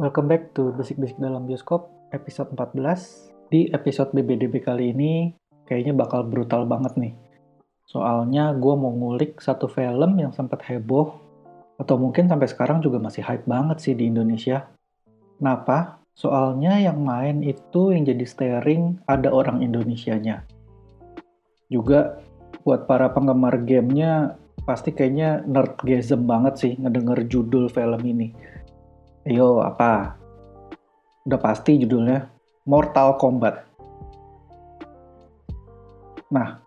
[0.00, 3.28] Welcome back to Bisik-Bisik dalam Bioskop, episode 14.
[3.52, 5.36] Di episode BBDB kali ini,
[5.68, 7.12] kayaknya bakal brutal banget nih.
[7.84, 11.12] Soalnya gue mau ngulik satu film yang sempat heboh,
[11.76, 14.64] atau mungkin sampai sekarang juga masih hype banget sih di Indonesia.
[15.36, 16.00] Kenapa?
[16.16, 20.48] Soalnya yang main itu yang jadi steering ada orang Indonesianya.
[21.68, 22.16] Juga
[22.64, 28.32] buat para penggemar gamenya, pasti kayaknya nerdgasm banget sih ngedenger judul film ini.
[29.22, 30.18] Ayo, apa?
[31.22, 32.26] Udah pasti judulnya
[32.66, 33.54] Mortal Kombat.
[36.34, 36.58] Nah,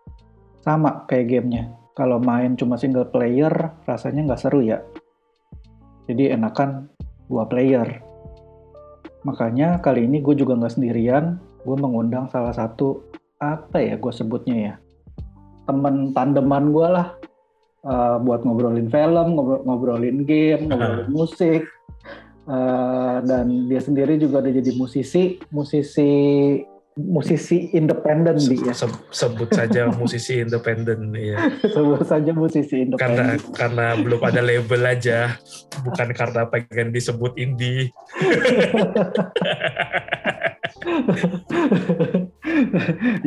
[0.64, 1.76] sama kayak gamenya.
[2.00, 3.52] Kalau main cuma single player,
[3.84, 4.80] rasanya nggak seru ya.
[6.08, 6.88] Jadi enakan
[7.28, 8.00] dua player.
[9.28, 13.04] Makanya kali ini gue juga nggak sendirian, gue mengundang salah satu,
[13.36, 14.74] apa ya gue sebutnya ya,
[15.68, 17.18] temen tandeman gue lah,
[17.84, 21.66] uh, buat ngobrolin film, ngobrol ngobrolin game, ngobrolin musik,
[22.48, 26.14] uh, dan dia sendiri juga udah jadi musisi, musisi
[26.96, 28.72] musisi independen Se dia.
[28.72, 31.52] Se sebut saja musisi independen ya.
[31.60, 33.36] sebut saja musisi independen.
[33.36, 35.36] Karena karena belum ada label aja,
[35.84, 37.92] bukan karena pengen disebut indie.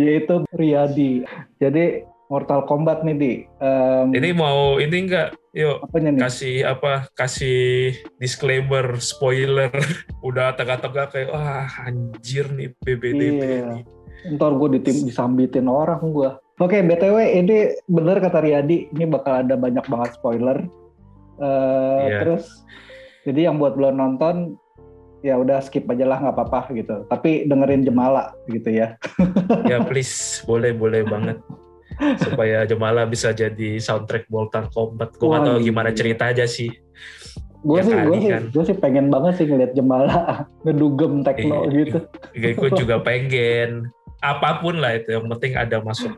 [0.00, 1.28] Yaitu Riyadi.
[1.60, 3.32] Jadi Mortal Kombat nih di.
[3.58, 5.32] Um, ini mau ini enggak?
[5.56, 6.20] Yuk apanya nih?
[6.28, 7.08] kasih apa?
[7.16, 9.72] Kasih disclaimer, spoiler.
[10.28, 13.68] Udah tengah-tengah kayak wah anjir nih BBDB Iya.
[14.28, 16.30] Ntar gue ditim disambitin orang gue.
[16.58, 20.58] Oke, btw ini bener kata Riyadi, ini bakal ada banyak banget spoiler.
[21.38, 22.18] Uh, Iya.
[22.26, 22.44] Terus,
[23.22, 24.58] jadi yang buat belum nonton,
[25.22, 27.06] ya udah skip aja lah nggak apa-apa gitu.
[27.06, 28.98] Tapi dengerin Jemala gitu ya.
[29.70, 31.38] Ya please, boleh boleh banget.
[32.18, 35.14] Supaya Jemala bisa jadi soundtrack Mortal Kombat.
[35.14, 36.70] Gue Wah, gimana cerita aja sih.
[37.58, 38.42] Gue Ya sih, gue sih, kan.
[38.48, 40.18] gue sih pengen banget sih ngeliat Jemala
[40.62, 41.74] ngedugem tekno Iya.
[41.76, 41.98] gitu.
[42.54, 46.10] gue juga pengen apa pun lah itu yang penting ada masuk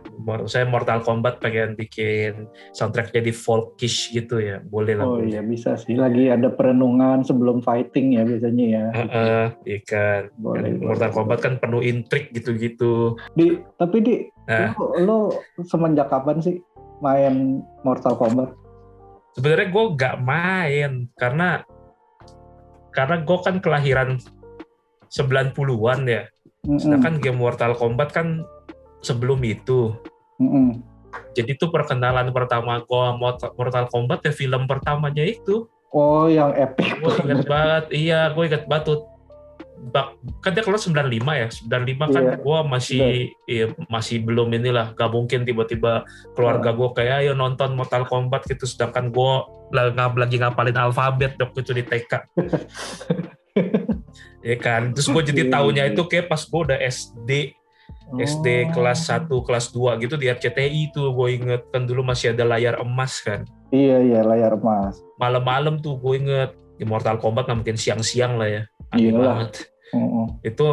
[0.49, 5.77] saya Mortal Kombat pengen bikin soundtracknya di folkish gitu ya boleh lah Oh iya bisa
[5.77, 6.01] sih.
[6.01, 8.87] Lagi ada perenungan sebelum fighting ya biasanya ya.
[9.69, 11.17] Iya kan Boleh, Kan boleh, Mortal boleh.
[11.21, 14.15] Kombat kan penuh intrik gitu-gitu Di, tapi di
[14.49, 16.57] nah lo, lo semenjak kapan sih
[17.05, 18.57] main Mortal Kombat?
[19.31, 21.63] sebenarnya gue gak main karena
[22.91, 24.19] karena gue kan kelahiran
[25.07, 26.23] 90-an ya
[26.65, 28.45] Sedangkan game Mortal Kombat kan
[29.01, 29.97] sebelum itu.
[30.41, 30.81] Mm-mm.
[31.35, 33.05] jadi tuh perkenalan pertama gue
[33.59, 35.69] Mortal Kombat ya film pertamanya itu.
[35.91, 37.51] Oh yang epic gue inget banget.
[37.51, 37.85] banget.
[37.91, 39.01] Iya gue inget banget tuh.
[39.81, 40.13] Bak,
[40.45, 41.09] kan dia keluar 95
[41.41, 41.49] ya?
[41.49, 43.07] 95 kan Iya, gue masih
[43.49, 44.93] iya, masih belum inilah.
[44.93, 46.05] Gak mungkin tiba-tiba
[46.37, 48.69] keluarga gue kayak ayo nonton Mortal Kombat gitu.
[48.69, 49.33] Sedangkan gue
[49.73, 52.13] lagi, lagi ngapalin alfabet waktu itu di TK
[54.41, 55.85] ya kan terus gue jadi Iya, iya.
[55.91, 57.31] itu kayak pas gue udah SD
[58.13, 58.75] SD Oh.
[58.75, 62.79] kelas 1 kelas 2 gitu di RCTI tuh gue inget kan dulu masih ada layar
[62.79, 64.99] emas kan Iya iya layar emas.
[65.17, 69.21] malam-malam tuh gue inget di Mortal Kombat nggak mungkin siang-siang lah ya aneh Iyalah.
[69.23, 69.51] banget
[69.91, 70.27] Mm-mm.
[70.43, 70.67] itu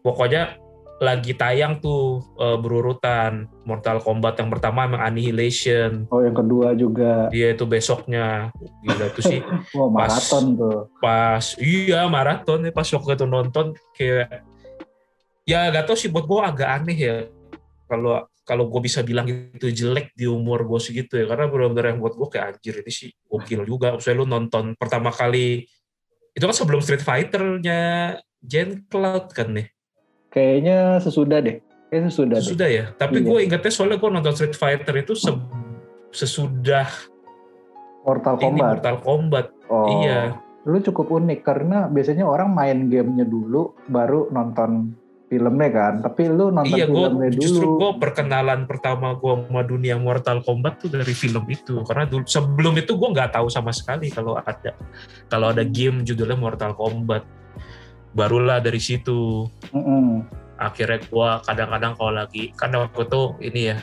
[0.00, 0.54] pokoknya
[0.94, 7.26] lagi tayang tuh eh, berurutan Mortal Kombat yang pertama emang Annihilation Oh yang kedua juga.
[7.28, 9.40] dia itu besoknya gila itu sih
[9.76, 10.06] Wah Pas.
[10.06, 10.78] maraton tuh.
[11.02, 14.46] pas iya maraton nih pas waktu itu nonton kayak
[15.44, 17.16] ya gak tau sih buat gue agak aneh ya
[17.84, 22.00] kalau kalau gue bisa bilang itu jelek di umur gue segitu ya karena benar-benar yang
[22.00, 25.66] buat gue kayak anjir ini sih gokil juga misalnya lu nonton pertama kali
[26.30, 29.73] itu kan sebelum Street Fighter-nya Gen Cloud kan nih
[30.34, 31.62] Kayaknya sesudah deh.
[31.86, 32.44] Kayaknya sesudah deh.
[32.44, 33.24] sudah ya tapi Iya.
[33.24, 35.46] gue ingetnya soalnya gue nonton Street Fighter itu se-
[36.10, 36.90] sesudah
[38.02, 38.68] Mortal ini Kombat.
[38.68, 39.88] Mortal Kombat Oh.
[39.96, 44.96] iya Lu cukup unik karena biasanya orang main gamenya dulu baru nonton
[45.26, 45.94] filmnya kan.
[46.00, 47.36] Tapi lu nonton Iya, gue filmnya dulu.
[47.38, 52.24] justru gue perkenalan pertama gue sama dunia Mortal Kombat tuh dari film itu karena dulu
[52.24, 54.72] sebelum itu gue nggak tahu sama sekali kalau ada
[55.26, 57.28] kalau ada game judulnya Mortal Kombat
[58.14, 59.44] barulah dari situ
[59.74, 60.22] Mm-mm.
[60.56, 63.76] akhirnya gue kadang-kadang kalau lagi kan waktu itu ini ya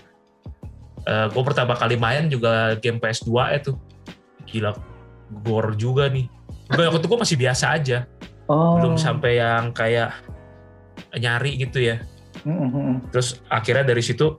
[1.28, 3.30] gue pertama kali main juga game PS2
[3.60, 3.72] itu
[4.48, 4.72] gila
[5.44, 6.26] gore juga nih
[6.72, 8.00] Gue waktu itu gue masih biasa aja
[8.50, 8.76] Oh.
[8.76, 10.12] belum sampai yang kayak
[11.16, 12.04] nyari gitu ya
[12.44, 13.00] Mm-mm.
[13.08, 14.36] terus akhirnya dari situ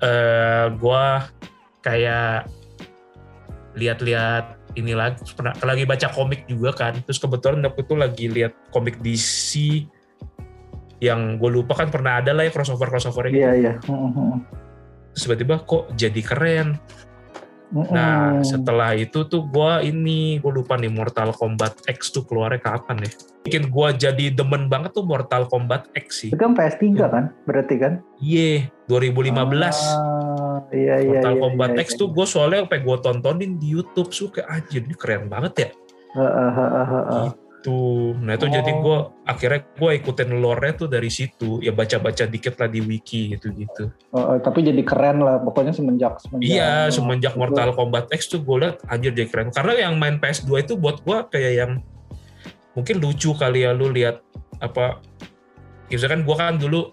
[0.00, 1.28] eh gua
[1.84, 2.48] kayak
[3.74, 8.52] lihat-lihat ini lagi pernah lagi baca komik juga kan terus kebetulan waktu itu lagi lihat
[8.74, 9.50] komik DC
[11.02, 13.72] yang gue lupa kan pernah ada lah ya crossover crossover gitu Iya iya.
[15.14, 16.80] Terus tiba-tiba kok jadi keren
[17.74, 23.02] Nah, setelah itu tuh gue ini, gue lupa nih Mortal Kombat X tuh keluarnya kapan
[23.02, 23.10] ya.
[23.42, 26.30] Bikin gue jadi demen banget tuh Mortal Kombat X sih.
[26.30, 27.10] Itu kan PS3 ya.
[27.10, 27.92] kan, berarti kan?
[28.22, 29.74] Iya, yeah, 2015.
[29.74, 30.43] Ah,
[30.74, 31.98] iya, iya, Mortal iya, Kombat iya, X iya.
[32.02, 35.68] tuh gue soalnya sampai gue tontonin di YouTube, suka anjir ini keren banget ya.
[36.18, 37.30] Heeh.
[37.64, 38.52] Tuh, nah itu Oh.
[38.52, 43.32] jadi gue akhirnya gue ikutin lore-nya tuh dari situ, ya baca-baca dikit lah di wiki
[43.32, 43.88] gitu-gitu.
[43.88, 46.44] Heeh, tapi jadi keren lah, pokoknya semenjak semenjak.
[46.44, 49.48] Iya, semenjak Mortal Kombat X tuh gue liat anjir dia keren.
[49.48, 51.72] Karena yang main PS2 itu buat gue kayak yang
[52.76, 54.20] mungkin lucu kali ya lu lihat
[54.60, 55.00] apa.
[55.88, 56.92] Misalkan gue kan dulu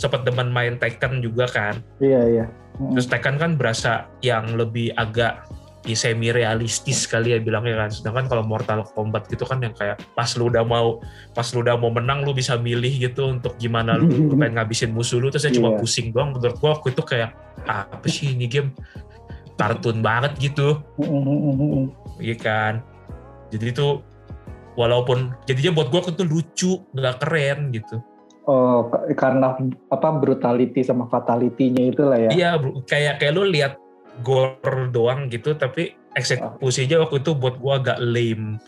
[0.00, 1.76] sempat demen main Tekken juga kan.
[2.00, 2.46] Iya, iya.
[2.80, 2.96] Mm-mm.
[2.96, 5.44] Terus Tekken kan berasa yang lebih agak
[5.84, 7.90] ya, semi realistis kali ya bilangnya kan.
[7.92, 11.04] Sedangkan kalau Mortal Kombat gitu kan yang kayak pas lu udah mau
[11.36, 14.08] pas lu udah mau menang lu bisa milih gitu untuk gimana lu
[14.40, 15.78] pengen ngabisin musuh lu terus saya cuma Iya.
[15.84, 16.32] pusing doang.
[16.32, 17.30] Menurut gua waktu itu kayak
[17.68, 18.72] apa sih ini game
[19.60, 20.80] kartun banget gitu.
[22.20, 22.74] Iya kan.
[23.52, 24.00] Jadi itu
[24.76, 28.00] walaupun jadinya buat gua itu lucu, nggak keren gitu.
[28.48, 29.52] Oh, karena
[29.92, 32.30] apa brutality sama fatality-nya itulah ya.
[32.32, 32.50] Iya,
[32.88, 33.76] kayak kayak lu lihat
[34.24, 38.58] gore doang gitu, tapi eksekusinya waktu itu buat gua agak lame.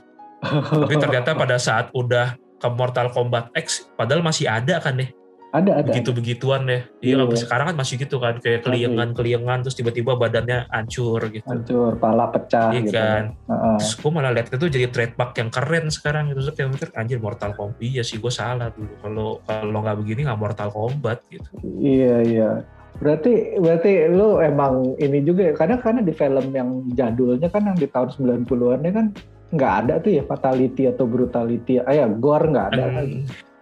[0.44, 5.08] Tapi ternyata pada saat udah ke Mortal Kombat X, padahal masih ada kan ya,
[5.52, 5.86] ada ada.
[5.92, 6.80] begitu-begituan ya.
[7.04, 7.16] Iya, Iya.
[7.20, 11.44] sampai sekarang kan masih gitu kan, kayak keliengan-keliengan, terus tiba-tiba badannya hancur gitu.
[11.44, 12.96] Hancur, pala pecah Iya gitu.
[12.96, 13.22] kan.
[13.36, 13.76] Heeh.
[13.84, 16.40] Terus gue malah lihat itu jadi trademark yang keren sekarang gitu.
[16.40, 18.92] Terus kayak mikir, anjir Mortal Kombat, iya sih gue salah dulu.
[19.04, 21.48] Kalau kalau nggak begini nggak Mortal Kombat gitu.
[21.84, 22.50] Iya iya.
[22.96, 27.76] Berarti berarti lu emang ini juga ya, karena karena di film yang jadulnya kan yang
[27.76, 29.06] di tahun 90-an kan
[29.52, 31.76] nggak ada tuh ya fatality atau brutality.
[31.76, 33.06] Ah ya, gore nggak ada kan.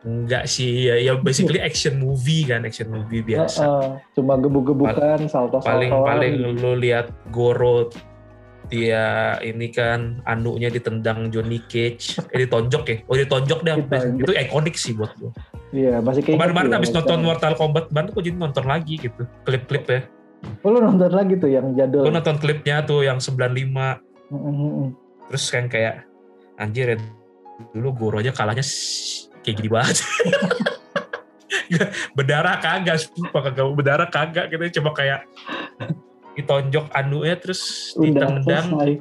[0.01, 3.61] Enggak sih, ya, ya basically action movie kan, action movie biasa.
[3.61, 3.89] Heeh.
[4.17, 5.69] Cuma gebuk-gebukan, salto-salto.
[5.69, 7.93] paling paling lu lihat Goro
[8.71, 14.25] dia ini kan anunya ditendang Johnny Cage, eh ditonjok ya, oh ditonjok deh, Ditonjok.
[14.25, 15.33] itu ikonik sih buat gue.
[15.75, 18.95] Iya, masih kayak Kemarin-kemarin gitu ya, abis nonton Mortal Kombat baru gue jadi nonton lagi
[18.97, 20.01] gitu, klip-klip ya.
[20.65, 22.07] Oh, lu nonton lagi tuh yang jadul.
[22.09, 24.01] Gue nonton klipnya tuh yang 95,
[24.31, 24.89] Mm, mm, mm.
[25.27, 26.07] terus kan kayak
[26.55, 26.97] anjir ya,
[27.75, 28.63] dulu Goro aja kalahnya
[29.43, 29.99] kayak gini banget.
[32.17, 35.27] berdarah kagak, sumpah kagak berdarah kagak gitu, cuma kayak
[36.35, 38.99] ditonjok anunya terus ditendang.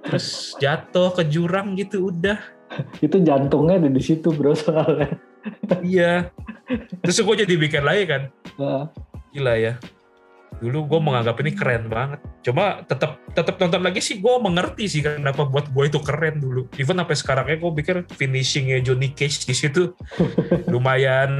[0.00, 2.40] terus jatuh ke jurang gitu udah.
[3.04, 5.12] Itu jantungnya ada di situ, Bro, soalnya.
[5.84, 6.32] iya.
[7.02, 8.22] Terus gue jadi bikin lagi kan.
[8.56, 8.88] Nah,
[9.32, 9.74] gila ya
[10.58, 15.00] dulu gue menganggap ini keren banget cuma tetap tetap nonton lagi sih gue mengerti sih
[15.00, 19.54] kenapa buat gue itu keren dulu even sampai sekarangnya gue pikir finishingnya Johnny Cage di
[19.54, 19.94] situ
[20.72, 21.30] lumayan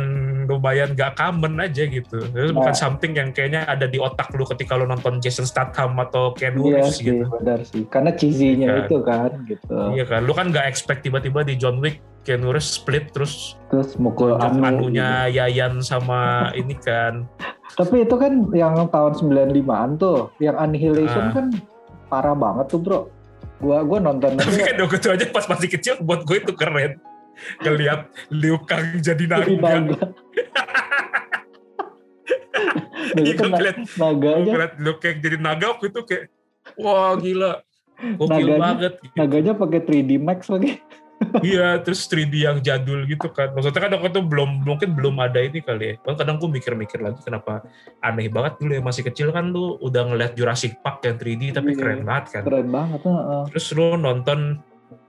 [0.47, 2.79] lumayan gak common aja gitu Itu bukan Nah.
[2.79, 6.83] something yang kayaknya ada di otak lu ketika lu nonton Jason Statham atau Keanu iya
[6.83, 7.83] Reeves sih, gitu benar sih.
[7.87, 8.79] Karena cheesy-nya Kan.
[8.87, 9.75] itu kan, gitu.
[9.95, 13.97] iya kan lu kan gak expect tiba-tiba di John Wick Keanu Reeves split terus Terus
[13.97, 14.61] mukul anu.
[14.61, 17.25] anunya Yayan sama ini kan
[17.71, 21.33] Tapi itu kan yang tahun 95-an tuh, yang Annihilation Ah.
[21.33, 21.47] kan
[22.07, 23.01] parah banget tuh, Bro.
[23.57, 26.99] Gua gua nonton tapi kan itu aja pas masih kecil buat gue itu keren
[27.59, 29.47] ngelihat Liu Kang jadi naga.
[33.11, 36.01] Nah, Iya, itu gue ngeliat, naga gue aja, ngeliat Liu Kang jadi naga waktu itu
[36.05, 36.25] kayak
[36.77, 37.53] wah gila
[38.15, 39.15] gokil Naganya- banget gitu.
[39.17, 40.71] naganya pakai 3D Max lagi.
[41.41, 45.39] Iya terus 3D yang jadul gitu kan maksudnya kan waktu itu belum mungkin belum ada
[45.39, 47.61] ini kali ya kan kadang gue mikir-mikir lagi kenapa
[48.01, 51.71] aneh banget dulu ya masih kecil kan lu udah ngeliat Jurassic Park yang 3D tapi
[51.71, 51.79] Iya.
[51.79, 53.01] keren banget kan Keren banget.
[53.03, 53.43] heeh.
[53.49, 54.41] terus lu nonton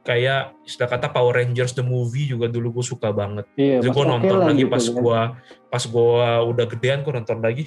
[0.01, 4.05] kayak istilah kata Power Rangers the movie juga dulu gue suka banget Iya, Jadi gue
[4.05, 4.95] nonton lah lagi gitu pas kan.
[4.95, 5.19] gua
[5.67, 7.65] pas gua udah gedean gue nonton lagi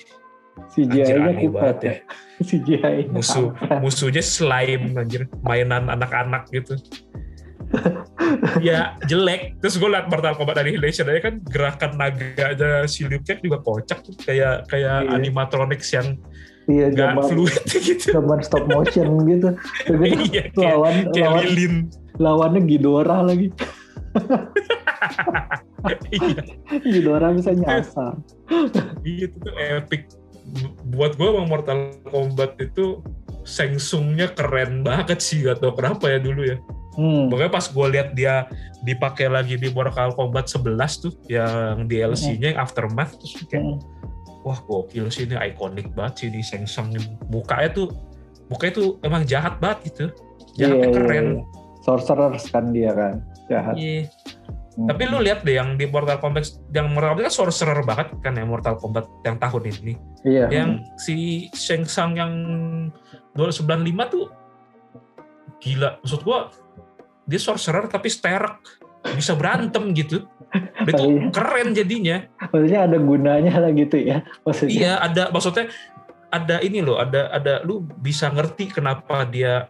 [0.68, 1.90] CGI-nya banget ya.
[1.90, 1.94] ya.
[2.46, 6.78] CGI-nya Musuh musuhnya slime anjir mainan anak-anak gitu.
[8.60, 13.20] ya jelek terus gue liat Mortal Kombat Annihilation aja kan gerakan naga aja si Liu
[13.20, 14.14] Kang juga kocak tuh.
[14.18, 15.10] kayak kayak Iya.
[15.12, 16.16] animatronics yang
[16.64, 19.52] Iya, zaman, fluid gitu zaman stop motion gitu.
[19.84, 20.00] Terus
[20.32, 21.74] iya kayak, lawan kayak lawan lilin
[22.16, 23.48] lawannya Ghidorah lagi.
[26.10, 26.40] iya
[26.80, 28.16] Ghidorah bisa nyasar.
[29.04, 30.08] itu tuh epic
[30.88, 33.00] buat gue emang Mortal Kombat itu
[33.44, 36.56] sengsungnya keren banget sih gak tau kenapa ya dulu ya
[36.94, 37.26] Hmm.
[37.26, 38.46] Pokoknya pas gue lihat dia
[38.82, 43.78] dipakai lagi di Mortal Kombat 11 tuh yang DLC-nya yang Aftermath terus kayak Hmm.
[44.44, 46.92] wah gokil sih ini ikonik banget sih ini Shang Tsung
[47.32, 47.88] mukanya tuh
[48.46, 50.04] mukanya tuh emang jahat banget gitu
[50.54, 51.42] jahatnya Iya, iya, keren iya.
[51.80, 53.14] Sorcerers kan dia kan.
[53.48, 53.74] Jahat.
[53.76, 54.08] iya
[54.74, 54.90] Hmm.
[54.90, 58.34] Tapi lu lihat deh yang di Mortal Kombat yang Mortal Kombat kan sorcerer banget kan
[58.34, 59.94] ya Mortal Kombat yang tahun ini.
[60.26, 60.50] Iya.
[60.50, 61.14] Yang si
[61.54, 62.32] Shang Tsung yang
[63.38, 63.70] 295
[64.10, 64.26] tuh
[65.62, 66.02] gila.
[66.02, 66.50] Maksud gua
[67.24, 68.60] dia sorcerer tapi sterek
[69.16, 70.24] bisa berantem gitu.
[70.84, 71.28] Itu Iya.
[71.34, 72.24] keren jadinya.
[72.52, 74.24] Maksudnya ada gunanya lah gitu ya.
[74.46, 74.72] Maksudnya.
[74.72, 75.66] Iya, ada maksudnya
[76.32, 79.68] ada ini loh, ada ada lu bisa ngerti kenapa dia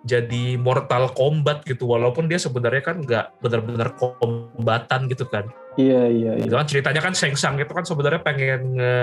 [0.00, 5.44] jadi Mortal Kombat gitu walaupun dia sebenarnya kan nggak benar-benar kombatan gitu kan.
[5.76, 6.44] Iya iya iya.
[6.48, 8.96] Itu kan ceritanya kan Shang Tsung itu kan sebenarnya pengen nge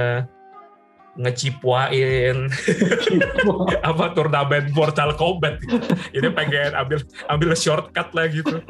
[1.17, 2.47] ngecipuain
[3.89, 5.57] apa turnamen Mortal Kombat.
[6.13, 8.61] Ini pengen ambil ambil shortcut lah gitu.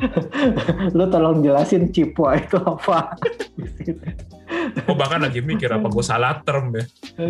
[0.95, 3.13] Lu tolong jelasin cipwa itu apa?
[4.87, 6.83] Oh bahkan lagi mikir apa gue salah term ya.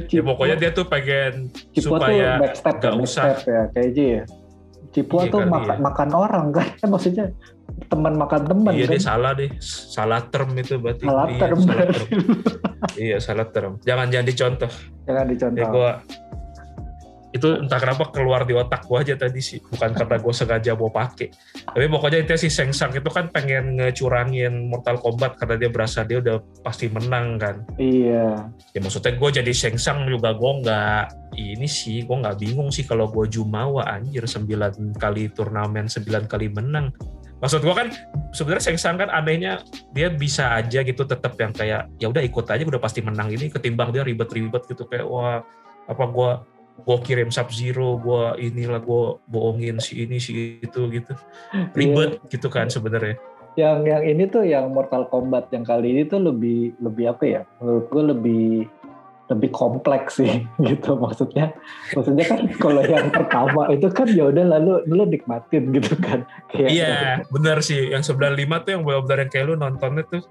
[0.06, 3.24] Ya pokoknya dia tuh pengen cipwa supaya tuh backstep ya, usah.
[3.34, 4.24] backstep ya kayaknya ya.
[4.88, 5.84] Cipwa Iya tuh kali makan ya.
[5.84, 6.68] makan orang kan?
[6.94, 7.26] Maksudnya
[7.86, 8.94] teman makan teman Iya kan?
[8.98, 11.06] dia salah deh, salah term itu berarti.
[11.06, 12.08] Salah iya, term salah term.
[12.98, 13.72] iya salah term.
[13.86, 14.72] Jangan jangan dicontoh.
[15.06, 15.70] Jangan Ya dicontoh.
[15.70, 15.92] gua
[17.28, 20.90] itu entah kenapa keluar di otak gua aja tadi sih, bukan karena gue sengaja mau
[20.90, 21.28] pakai.
[21.70, 26.02] Tapi pokoknya intinya si Shang Tsung itu kan pengen ngecurangin Mortal Kombat karena dia berasa
[26.02, 27.62] dia udah pasti menang kan.
[27.78, 28.48] Iya.
[28.74, 31.04] Ya maksudnya gue jadi Shang Tsung juga gue nggak
[31.38, 36.48] ini sih, gue nggak bingung sih kalau gue Jumawa anjir 9 kali turnamen 9 kali
[36.50, 36.90] menang.
[37.38, 37.88] Maksud gue kan
[38.34, 39.62] sebenarnya Shang Tsung kan anehnya
[39.94, 43.54] dia bisa aja gitu tetap yang kayak ya udah ikut aja udah pasti menang ini
[43.54, 45.46] ketimbang dia ribet-ribet gitu kayak wah
[45.86, 46.30] apa gue
[46.78, 51.14] gue kirim Sub Zero, gue inilah gue bohongin si ini si itu gitu
[51.74, 53.18] ribet gitu kan sebenarnya.
[53.58, 57.42] Yang yang ini tuh yang Mortal Kombat yang kali ini tuh lebih lebih apa ya?
[57.58, 58.46] Menurut gue lebih
[59.28, 61.52] lebih kompleks sih gitu maksudnya
[61.92, 66.70] maksudnya kan kalau yang pertama itu kan ya udah lalu lu nikmatin gitu kan kayak
[66.70, 66.96] Iya,
[67.28, 67.92] benar sih.
[67.92, 68.24] Yang 95
[68.64, 70.24] tuh yang benar-benar yang kayak lu nontonnya tuh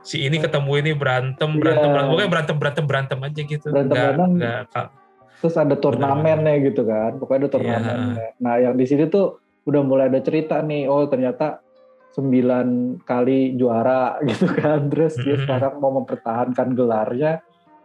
[0.00, 1.92] si ini ketemu ini berantem, berantem, Iya.
[1.92, 2.10] berantem.
[2.10, 3.66] Pokoknya berantem, berantem, berantem aja gitu.
[3.68, 4.66] Berantem, Nggak- berantem.
[4.68, 4.90] ka-
[5.38, 10.10] terus ada turnamennya gitu kan pokoknya ada turnamennya nah yang di sini tuh udah mulai
[10.10, 11.62] ada cerita nih oh ternyata
[12.10, 12.66] sembilan
[13.00, 15.42] kali juara gitu kan terus dia Mhm.
[15.46, 17.38] sekarang mau mempertahankan gelarnya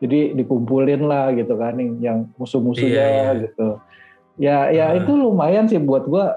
[0.03, 3.29] jadi dikumpulin lah gitu kan yang- musuh-musuhnya Iya, iya.
[3.41, 3.67] gitu
[4.36, 6.36] ya ya itu lumayan sih buat gua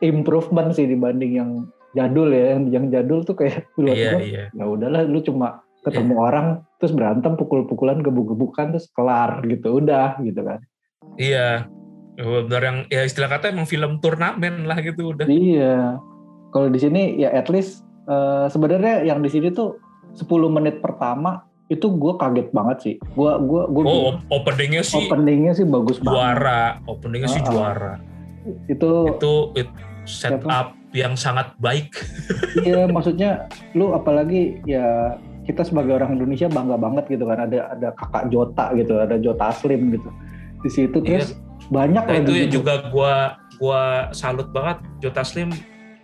[0.00, 1.50] improvement sih dibanding yang
[1.92, 4.44] jadul ya yang, yang jadul tuh kayak Iya, gua iya.
[4.50, 10.40] ya udahlah lu cuma ketemu orang terus berantem pukul-pukulan gebuk-gebukan terus kelar gitu udah gitu
[10.40, 10.60] kan
[11.14, 11.68] Iya.
[12.14, 15.26] Benar yang ya istilah kata emang film turnamen lah gitu udah.
[15.26, 15.98] iya
[16.48, 19.76] kalau di sini ya at least eh, sebenarnya yang di sini tuh
[20.14, 25.56] 10 menit pertama itu gue kaget banget sih gue gua gua Oh, openingnya sih openingnya
[25.56, 26.62] sih bagus banget juara.
[26.84, 27.50] Openingnya sih Ah, ah.
[27.50, 27.92] juara.
[28.68, 29.68] itu Itu it,
[30.04, 31.88] setup yang sangat baik.
[32.68, 37.88] iya maksudnya lu apalagi ya kita sebagai orang Indonesia bangga banget gitu kan ada ada
[37.96, 40.08] kakak Jota gitu ada Jota Slim gitu
[40.60, 41.36] di situ terus
[41.72, 42.60] banyak Nah itu ya gitu.
[42.60, 43.14] juga gua
[43.56, 45.48] gua salut banget Jota Slim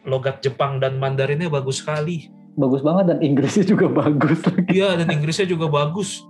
[0.08, 2.32] logat Jepang dan Mandarinnya bagus sekali.
[2.60, 6.22] Bagus banget dan Inggrisnya juga bagus lagi Iya dan Inggrisnya juga bagus.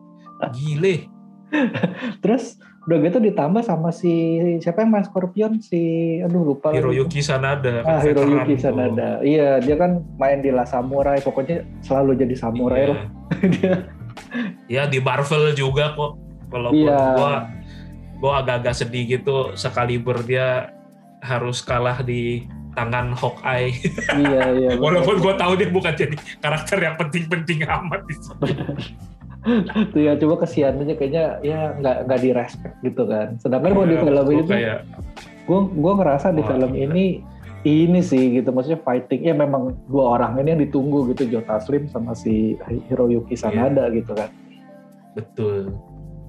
[0.51, 1.11] Gile.
[2.23, 4.09] terus udah gitu ditambah sama si
[4.57, 5.83] siapa yang main Scorpion si
[6.19, 6.71] aduh lupa.
[6.71, 7.83] Hiroyuki Sanada.
[7.83, 8.63] ah kan Hiroyuki tuh.
[8.65, 12.89] Sanada iya dia kan main di La Samurai pokoknya selalu jadi samurai Iya.
[12.89, 13.03] lah
[13.53, 13.75] dia
[14.67, 16.17] Ya di Marvel juga kok.
[16.49, 16.97] Kalau Iya.
[17.15, 17.33] gua
[18.17, 20.71] gua agak-agak sedih gitu sekaliber dia
[21.21, 22.47] harus kalah di
[22.81, 23.77] tangan Hawkeye.
[24.17, 28.37] iya iya Walaupun gua tahu dia bukan jadi karakter yang penting-penting amat di tuh
[30.05, 34.05] ya coba kesiannya kayaknya ya nggak nggak di respect gitu kan sedangkan kalau di Ya,
[34.05, 34.79] film ini kayak
[35.49, 37.05] gue gue ngerasa di film ini
[37.65, 41.89] ini sih gitu maksudnya fighting ya memang dua orang ini yang ditunggu gitu Jota Slim
[41.89, 42.57] sama si
[42.89, 43.49] Hiroyuki Iya.
[43.49, 44.29] Sanada gitu kan
[45.17, 45.73] betul.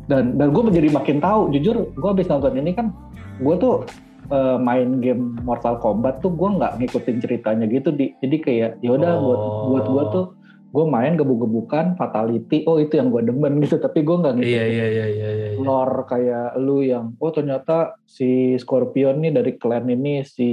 [0.08, 2.96] dan dan gue menjadi makin tahu jujur gue habis nonton ini kan
[3.43, 3.84] gue tuh
[4.31, 9.19] eh, main game Mortal Kombat tuh gue nggak ngikutin ceritanya gitu di jadi kayak yaudah
[9.19, 9.63] buat Oh.
[9.69, 10.27] buat gue tuh
[10.71, 14.63] gue main gebuk-gebukan fatality oh itu yang gue demen gitu tapi gue nggak ngikutin Iya
[14.63, 15.47] iya iya iya iya.
[15.51, 15.59] iya.
[15.59, 20.47] lore kayak lu yang oh ternyata si Scorpion nih dari clan ini si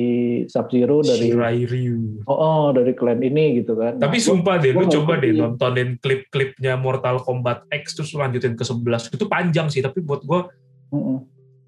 [0.50, 2.26] Sub Zero dari Shirai Ryu.
[2.26, 5.30] oh, oh, dari clan ini gitu kan Tapi Nah, sumpah deh, gua lu coba deh
[5.30, 9.14] nontonin klip-klipnya Mortal Kombat X terus lanjutin ke 11.
[9.14, 10.50] Itu panjang sih, tapi buat gua
[10.90, 11.22] Mm-mm.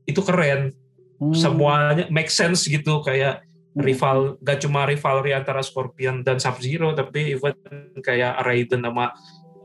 [0.04, 0.74] itu keren.
[1.20, 1.36] Hmm.
[1.36, 3.86] Semuanya make sense gitu kayak Hmm.
[3.86, 7.54] rival gak cuma rivalry antara Scorpion dan Sub Zero tapi even
[8.02, 9.14] kayak Raiden sama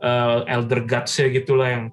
[0.06, 1.86] uh, Elder Gods ya gitulah yang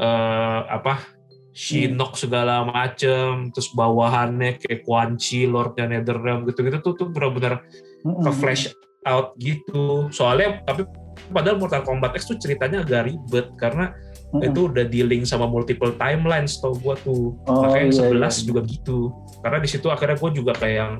[0.00, 1.04] uh, apa
[1.52, 7.60] Shinnok segala macem terus bawahannya kayak Quan Chi Lordnya Netherrealm gitu-gitu tuh tuh benar-benar
[8.08, 8.24] Mm-mm.
[8.24, 8.72] ke flash
[9.04, 10.08] out gitu.
[10.14, 10.88] Soalnya tapi
[11.30, 13.94] padahal Mortal Kombat X tuh ceritanya agak ribet karena
[14.30, 14.46] Mm-mm.
[14.46, 17.34] itu udah dealing sama multiple timelines tau gua tuh.
[17.46, 18.42] Oh, Makanya yang iya, 11 iya.
[18.46, 18.98] juga gitu.
[19.40, 20.92] Karena di situ akhirnya gue juga kayak yang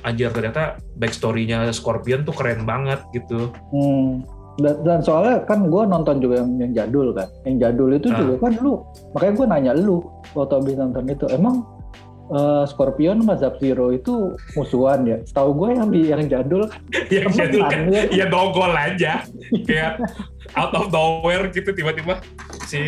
[0.00, 3.52] anjir ternyata backstory-nya Scorpion tuh keren banget gitu.
[3.74, 4.24] Hmm.
[4.60, 7.28] Dan, dan soalnya kan gue nonton juga yang, yang jadul kan.
[7.44, 8.16] Yang jadul itu Ah.
[8.16, 8.74] juga kan lu.
[9.12, 9.96] Makanya gue nanya lu
[10.32, 11.24] waktu habis nonton itu.
[11.32, 11.64] Emang
[12.30, 15.18] eh, Scorpion sama Sub-Zero itu musuhan ya?
[15.26, 16.80] Setahu gue yang di yang jadul kan?
[17.14, 17.70] Yang jadul kan?
[17.70, 18.24] temenan, ya.
[18.30, 19.12] dogol aja.
[19.66, 19.92] Kayak
[20.54, 22.22] out of nowhere gitu tiba-tiba
[22.66, 22.80] si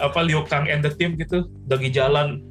[0.00, 2.44] apa Liu Kang and the team gitu lagi jalan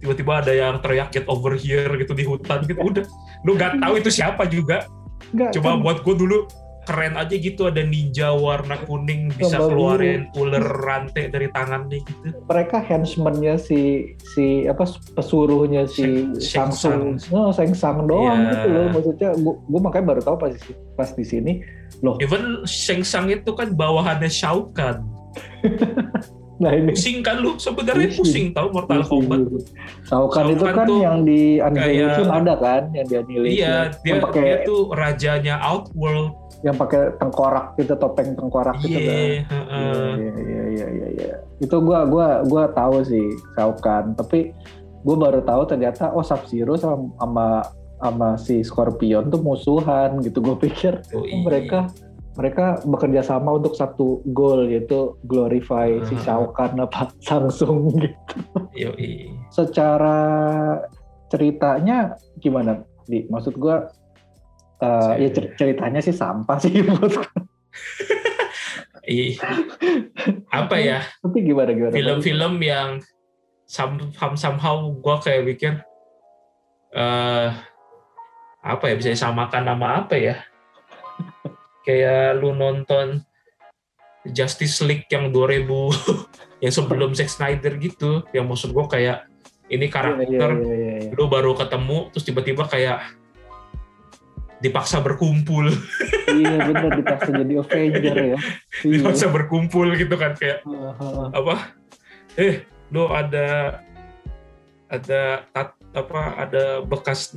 [0.00, 2.80] tiba-tiba ada yang teriak get over here gitu di hutan gitu.
[2.80, 3.04] Udah.
[3.44, 4.88] Lu nggak tahu itu siapa juga.
[5.30, 6.38] Enggak, coba kan buat gue dulu
[6.82, 12.32] keren aja gitu ada ninja warna kuning bisa Coba keluarin ular rantai dari tangannya gitu
[12.42, 13.80] mereka henchman-nya si
[14.26, 14.82] si apa
[15.12, 18.50] pesuruhnya si Sheng- Samsung, Sheng no, Sheng Sang doang Iya.
[18.50, 18.86] gitu loh.
[18.90, 21.52] Maksudnya gue makanya baru tahu pas di- pas di sini
[22.00, 22.16] loh.
[22.18, 25.04] even Sheng Sang itu kan bawahannya Shao Kahn
[26.60, 28.20] Nah ini pusing kan lu sebenarnya Pusing.
[28.20, 29.48] pusing tahu Mortal Kombat
[30.04, 33.56] Shao Kahn itu kan tuh yang di Annihilation ada kan, yang di Annihilation.
[33.56, 36.36] Iya, dia dia tuh rajanya Outworld.
[36.60, 39.16] Yang pakai tengkorak gitu, topeng tengkorak gitu kan.
[39.16, 39.42] Iya.
[39.72, 41.34] Iya, iya, iya, iya, iya.
[41.56, 43.24] Itu gua gua gua tahu sih
[43.56, 44.52] Shao Kahn, tapi
[45.00, 47.46] gua baru tahu ternyata oh Sub Zero sama sama
[48.00, 50.40] sama si Scorpion tuh musuhan gitu.
[50.40, 51.40] Gue pikir Oh, oh, iya.
[51.44, 51.80] mereka
[52.36, 56.24] mereka bekerja sama untuk satu goal yaitu glorify si Hmm.
[56.24, 58.36] Shao Kahn apa Samsung gitu.
[58.72, 59.28] Yoi.
[59.52, 60.16] Secara
[61.28, 62.80] ceritanya gimana?
[63.04, 63.88] Di maksud gua
[64.80, 66.72] eh, ya cer- ceritanya sih sampah sih.
[69.10, 69.34] Ih.
[70.52, 71.02] Apa ya?
[71.22, 71.92] Tapi gimana gimana?
[71.94, 73.00] Film-film yang
[73.66, 75.74] somehow, somehow gue kayak bikin
[76.90, 77.48] eh
[78.60, 80.36] apa ya bisa disamakan nama apa ya?
[81.86, 83.24] Kayak lu nonton
[84.28, 85.64] Justice League yang 2000
[86.64, 89.24] yang sebelum Zack Snyder gitu, yang maksud gue kayak
[89.70, 91.10] ini Iya, karakter iya, iya, iya, iya.
[91.14, 93.06] lu baru ketemu terus tiba-tiba kayak
[94.60, 95.68] dipaksa berkumpul
[96.30, 98.38] Iya benar dipaksa jadi Avenger ya.
[98.86, 98.96] Iya.
[98.96, 101.26] dipaksa berkumpul gitu kan kayak Heeh.
[101.32, 101.54] apa
[102.36, 102.54] eh
[102.88, 103.80] lu ada
[104.86, 107.34] ada tat, apa ada bekas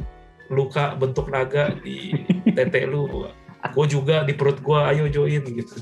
[0.48, 2.14] luka bentuk naga di
[2.56, 3.26] tete lu
[3.64, 5.80] gue juga di perut gue ayo join gitu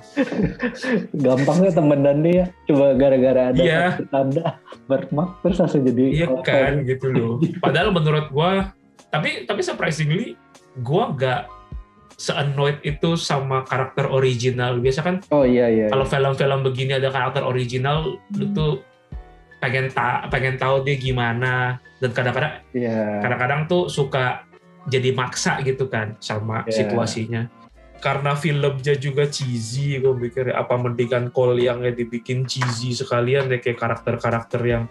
[1.12, 2.45] Gampangnya temenan ya.
[2.63, 3.82] Coba gara-gara ada Iya.
[3.89, 4.45] maksud tanda
[4.86, 8.51] birthmark terus langsung jadi iya kan gitu loh padahal menurut gue
[9.10, 10.38] tapi tapi surprisingly
[10.77, 11.51] gue gak
[12.15, 15.89] se-annoyed itu sama karakter original biasa kan Oh iya iya.
[15.89, 18.86] kalau film-film begini ada karakter original lu tuh
[19.57, 23.25] pengen ta pengen tahu dia gimana dan kadang-kadang Iya.
[23.25, 24.45] kadang-kadang tuh suka
[24.86, 26.86] jadi maksa gitu kan sama Iya.
[26.86, 27.41] situasinya
[28.01, 33.77] karena filmnya juga cheesy gue mikir apa mendingan Cole yang dibikin cheesy sekalian ya kayak
[33.77, 34.84] karakter-karakter yang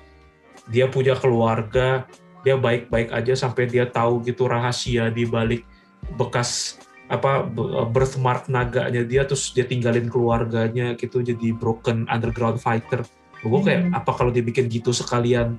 [0.70, 2.06] dia punya keluarga
[2.46, 5.66] dia baik-baik aja sampai dia tahu gitu rahasia di balik
[6.10, 7.42] bekas apa
[7.90, 13.02] birthmark naganya dia terus dia tinggalin keluarganya gitu jadi broken underground fighter
[13.40, 13.98] gue kayak Hmm.
[13.98, 15.58] apa kalau dibikin gitu sekalian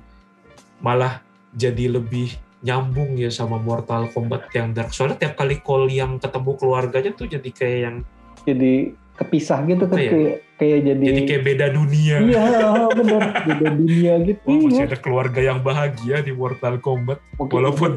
[0.78, 1.20] malah
[1.52, 6.50] jadi lebih nyambung ya sama Mortal Kombat yang Dark soalnya tiap kali Cole yang ketemu
[6.56, 7.96] keluarganya tuh jadi kayak yang
[8.42, 8.74] Jadi
[9.12, 10.10] kepisah gitu kan ya?
[10.10, 12.46] kayak kayak jadi, jadi kayak beda dunia Iya
[12.90, 14.40] benar beda dunia gitu.
[14.46, 14.88] Wah, masih Iya.
[14.88, 17.92] ada keluarga yang bahagia di Mortal Kombat Mungkin, walaupun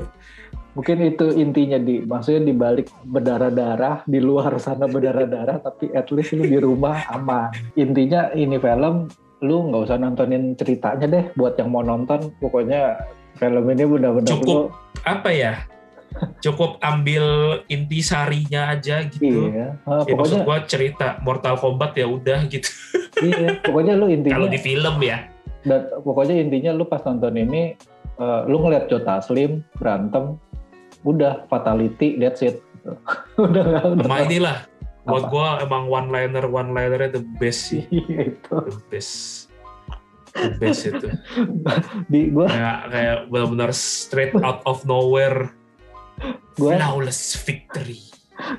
[0.75, 6.35] mungkin itu intinya di maksudnya di balik berdarah-darah di luar sana berdarah-darah tapi at least
[6.35, 7.49] lu di rumah aman.
[7.79, 9.07] Intinya ini film
[9.43, 12.95] lu nggak usah nontonin ceritanya deh buat yang mau nonton pokoknya
[13.35, 14.47] film ini benar-benar Cukup.
[14.47, 14.59] lu
[15.03, 15.53] apa ya
[16.39, 19.75] cukup ambil inti sarinya aja gitu iya.
[19.83, 22.69] ya Ah, maksud pokoknya gua cerita Mortal Kombat ya udah gitu
[23.19, 25.27] iya, pokoknya lu intinya kalau di film ya
[25.67, 27.75] dan pokoknya intinya lu pas nonton ini
[28.15, 30.39] eh, lu ngeliat Jota Slim berantem
[31.05, 32.59] udah fatality that's it.
[33.41, 34.57] Udah nggak udah sama inilah
[35.05, 37.85] buat gua emang one liner one linernya the best sih.
[37.93, 38.53] Iya, itu.
[38.57, 39.13] The best.
[40.33, 41.07] The best itu.
[42.11, 45.53] Di gua kayak kayak benar-benar straight out of nowhere.
[46.57, 48.01] Gua flawless victory.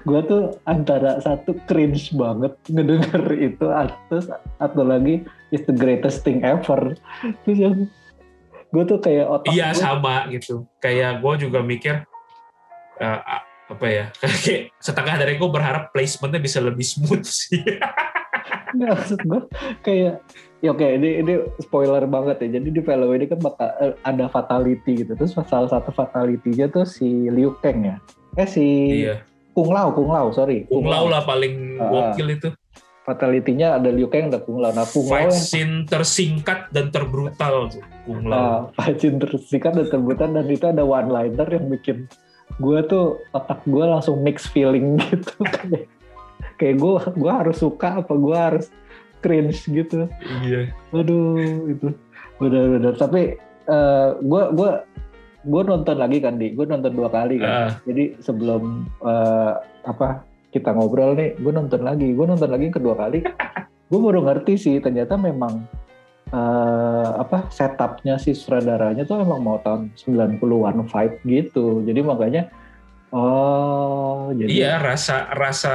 [0.09, 4.25] Gue tuh antara satu cringe banget ngedenger itu atau
[4.57, 5.21] atau lagi
[5.53, 6.97] is the greatest thing ever.
[7.45, 7.77] Terus yang
[8.73, 10.65] gue tuh kayak otak iya gue sama gitu.
[10.81, 12.09] Kayak gue juga mikir
[13.01, 17.61] a- apa ya kayak setengah dari gue berharap placementnya bisa lebih smooth sih
[18.73, 19.41] nggak maksud gue
[19.83, 20.23] kayak
[20.59, 24.27] ya oke ini ini spoiler banget ya jadi di film ini kan bakal eh, ada
[24.27, 27.97] fatality gitu terus salah satu fatality-nya tuh si Liu Kang ya
[28.37, 28.65] eh si
[29.03, 29.23] iya
[29.57, 30.69] Kung Lao, Kung Lao, sorry.
[30.69, 32.13] Kung Lao lah paling Ah.
[32.13, 32.53] gokil itu.
[33.09, 34.69] Fatality-nya ada Liu Kang, ada Kung Lao.
[34.69, 37.81] Nah, Kung Lao Fight yang scene tersingkat dan terbrutal tuh.
[38.05, 38.37] Kung Lao.
[38.37, 42.05] Nah, Pacin tersikat dan terbutan dan itu ada one liner yang bikin
[42.57, 45.33] gue tuh otak gue langsung mix feeling gitu.
[45.45, 45.87] Kayak
[46.57, 48.67] kayak gue gue harus suka apa gue harus
[49.21, 50.09] cringe gitu.
[50.45, 50.73] Iya.
[50.93, 51.89] aduh itu.
[52.37, 53.37] Benar-benar tapi
[54.23, 54.71] gue gue
[55.47, 56.53] gue nonton lagi kan di?
[56.53, 57.51] Gue nonton dua kali kan.
[57.51, 59.53] Ah, jadi sebelum eh,
[59.87, 62.11] apa kita ngobrol nih gue nonton lagi.
[62.13, 63.23] Gue nonton lagi kedua kali.
[63.87, 65.63] Gue baru ngerti sih ternyata memang
[66.33, 72.43] eh, apa setupnya si sutradaranya tuh emang mau tahun 90-an vibe gitu jadi makanya
[73.15, 75.75] oh jadi Iya, rasa rasa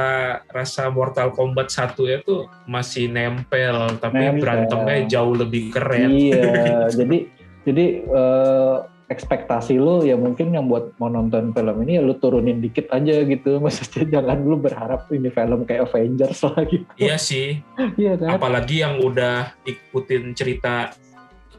[0.52, 4.44] rasa Mortal Kombat 1 itu masih nempel, tapi Nempel.
[4.44, 6.12] berantemnya jauh lebih keren.
[6.12, 6.52] Iya,
[7.00, 7.16] jadi
[7.64, 8.76] jadi eh,
[9.12, 13.22] ekspektasi lu ya mungkin yang buat mau nonton film ini ya lu turunin dikit aja
[13.22, 13.56] gitu.
[13.64, 16.88] Maksudnya jangan lu berharap ini film kayak Avengers lah gitu.
[16.96, 17.60] Iya sih,
[18.00, 18.40] Iya kan?
[18.40, 20.96] apalagi yang udah ikutin cerita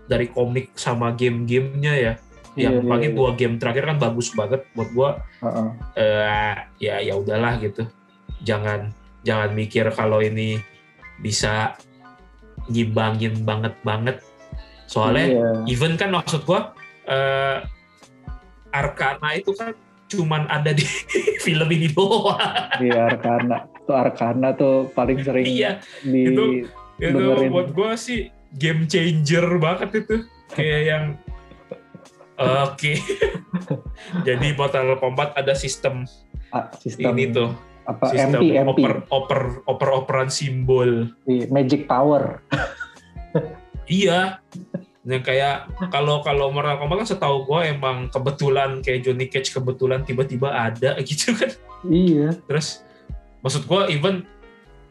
[0.04, 2.14] dari komik sama game-gamenya ya.
[2.54, 3.16] Iya, Yang apalagi iya.
[3.18, 5.10] dua game terakhir kan bagus banget buat gua.
[5.42, 5.68] Heeh.
[5.98, 7.86] eh ya ya udahlah gitu.
[8.44, 10.60] Jangan jangan mikir kalau ini
[11.18, 11.74] bisa
[12.70, 14.18] ngibangin banget banget.
[14.86, 15.50] Soalnya Iya.
[15.66, 17.58] even kan maksud gua eh
[18.70, 19.72] Arkana itu kan
[20.08, 20.86] cuman ada di
[21.46, 22.38] film ini doang.
[22.78, 23.58] Iya Arkana.
[23.84, 27.50] Tuh Arkana tuh paling sering iya, di itu- itu Dengerin.
[27.50, 30.16] buat gua sih game changer banget itu.
[30.54, 31.06] Kayak yang
[32.34, 32.98] Oke.
[34.28, 36.02] Jadi Mortal Kombat ada sistem,
[36.50, 37.50] ah, sistem ini tuh,
[37.86, 41.14] apa sistem MP MP oper oper oper operan simbol.
[41.24, 42.42] di Magic Power.
[43.86, 44.42] Iya.
[45.04, 50.08] Yang kayak kalau kalau Mortal Kombat kan setahu gua emang kebetulan kayak Johnny Cage kebetulan
[50.08, 51.52] tiba-tiba ada gitu kan.
[51.84, 52.40] Iya.
[52.48, 52.88] Terus
[53.44, 54.24] maksud gua even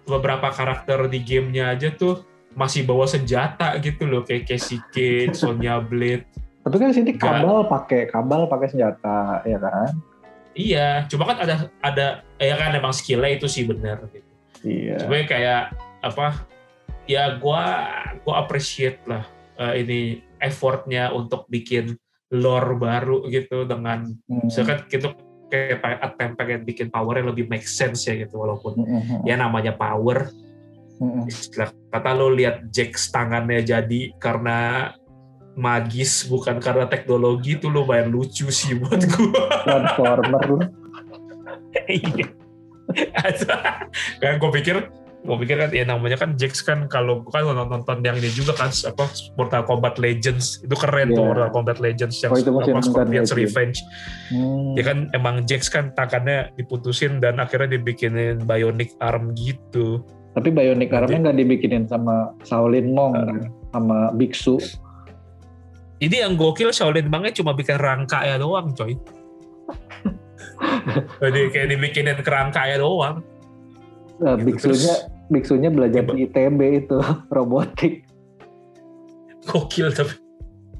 [0.04, 5.80] beberapa karakter di gamenya aja tuh masih bawa senjata gitu loh kayak Casey Cage, Sonya
[5.80, 6.28] Blade.
[6.62, 9.96] Tapi kan sini kabel pakai kabel pakai senjata ya kan?
[10.52, 14.28] Iya, cuma kan ada ada ya kan emang skillnya itu sih benar gitu.
[14.68, 15.08] Iya.
[15.08, 15.72] Cuma kayak
[16.04, 16.44] apa?
[17.08, 17.88] Ya gua
[18.20, 19.24] gua appreciate lah
[19.58, 20.00] eh, ini
[20.38, 21.96] effortnya untuk bikin
[22.32, 24.48] lore baru gitu dengan Hmm.
[24.48, 25.12] misalkan gitu
[25.52, 29.20] kayak attempt pengen bikin powernya lebih make sense ya gitu walaupun Mm-mm.
[29.28, 30.32] ya namanya power
[30.96, 31.28] Mm-mm.
[31.28, 34.88] istilah kata lo lihat Jax tangannya jadi karena
[35.52, 40.56] magis bukan karena teknologi itu lumayan lucu sih buat gua Transformer lu.
[41.88, 42.28] Iya.
[44.20, 44.76] kan gue pikir
[45.22, 48.52] gue pikir kan ya namanya kan Jax kan kalau gue kan nonton yang ini juga
[48.52, 51.24] kan apa Mortal Kombat Legends itu keren tuh Iya.
[51.28, 53.32] Mortal Kombat Legends yang Oh, itu apa, nonton Scorpion's Legends.
[53.32, 53.78] Revenge
[54.28, 54.72] Hmm.
[54.74, 60.88] ya kan emang Jax kan tangannya diputusin dan akhirnya dibikinin bionic arm gitu Tapi Bionic
[60.90, 63.22] Armnya nggak dibikinin sama Shaolin Monk Uh.
[63.22, 63.36] kan?
[63.70, 64.58] sama Biksu.
[65.98, 68.96] ini yang gokil Shaolin Mangnya cuma bikin rangka ya doang coy
[71.20, 73.20] jadi kayak dibikinin kerangka ya doang
[74.14, 74.94] Nah, Gitu, biksunya
[75.32, 77.00] biksunya belajar di ITB itu
[77.34, 78.04] robotik.
[79.42, 80.14] gokil tapi.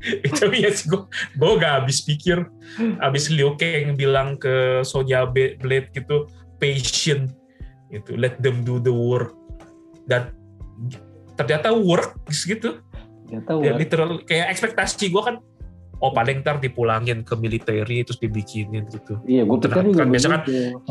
[0.39, 0.99] Tapi ya sih gue
[1.39, 2.43] gue gak habis pikir.
[2.99, 6.27] Habis Liu Kang bilang ke Sonya Blade gitu
[6.59, 7.31] patient.
[7.87, 9.35] Gitu let them do the work.
[10.07, 10.35] Dan
[11.39, 12.83] ternyata work gitu.
[13.31, 13.63] Gak tahu.
[13.63, 13.79] ya kan?
[13.79, 15.37] literal kayak ekspektasi gue kan
[16.03, 19.23] oh paling ntar dipulangin ke military terus dibikinin gitu.
[19.23, 20.45] Iya, gue pikir juga kan biasa kan-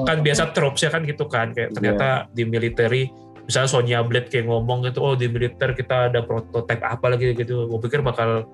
[0.08, 3.12] kan biasa tropesnya kan gitu kan kayak ternyata di military
[3.46, 7.68] misalnya Sonya Blade kayak ngomong gitu oh di militer kita ada prototipe apa lagi gitu
[7.68, 8.46] gue pikir bakal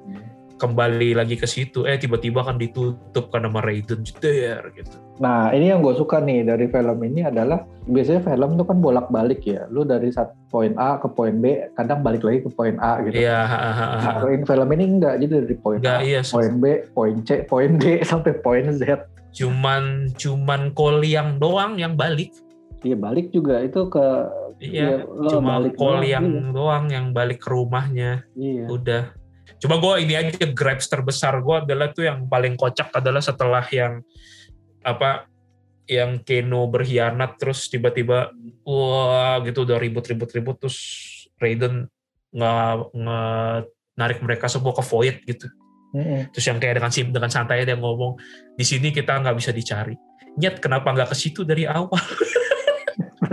[0.58, 5.74] kembali lagi ke situ eh tiba-tiba kan ditutup kan sama Raiden jeder gitu Nah, ini
[5.74, 9.66] yang gue suka nih dari film ini adalah biasanya film tuh kan bolak-balik ya.
[9.74, 13.18] Lu dari satu poin A ke poin B, kadang balik lagi ke poin A gitu.
[13.18, 13.42] iya.
[13.98, 17.98] Nah, film ini enggak, jadi dari poin A, iya poin B, poin C, poin D
[18.10, 19.10] sampai poin Z.
[19.38, 22.34] cuman cuman Koliang doang yang balik
[22.82, 24.06] Iya balik juga itu ke
[24.58, 26.50] iya lo cuma balik Kol doang, yang iya.
[26.50, 28.66] doang yang balik ke rumahnya Iya.
[28.68, 29.04] udah
[29.58, 34.02] coba gue ini aja grabs terbesar gue adalah tuh yang paling kocak adalah setelah yang
[34.82, 35.26] apa
[35.88, 40.78] yang Keno berkhianat terus tiba-tiba wah gitu udah ribut-ribut-ribut terus
[41.40, 41.88] Raiden
[42.36, 43.64] nggak nge-
[43.96, 45.48] narik mereka semua ke Void gitu
[45.96, 46.28] Mm-mm.
[46.36, 48.20] terus yang kayak dengan sim dengan santai dia ngomong
[48.54, 49.96] di sini kita nggak bisa dicari
[50.38, 51.96] nyet kenapa nggak ke situ dari awal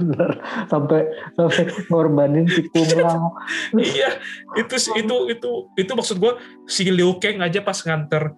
[0.05, 0.31] Bener.
[0.69, 3.33] Sampai sampai ngorbanin si Kung Lao.
[3.81, 4.21] iya
[4.61, 6.37] itu itu itu itu maksud gue
[6.69, 8.37] si Liu Kang aja pas nganter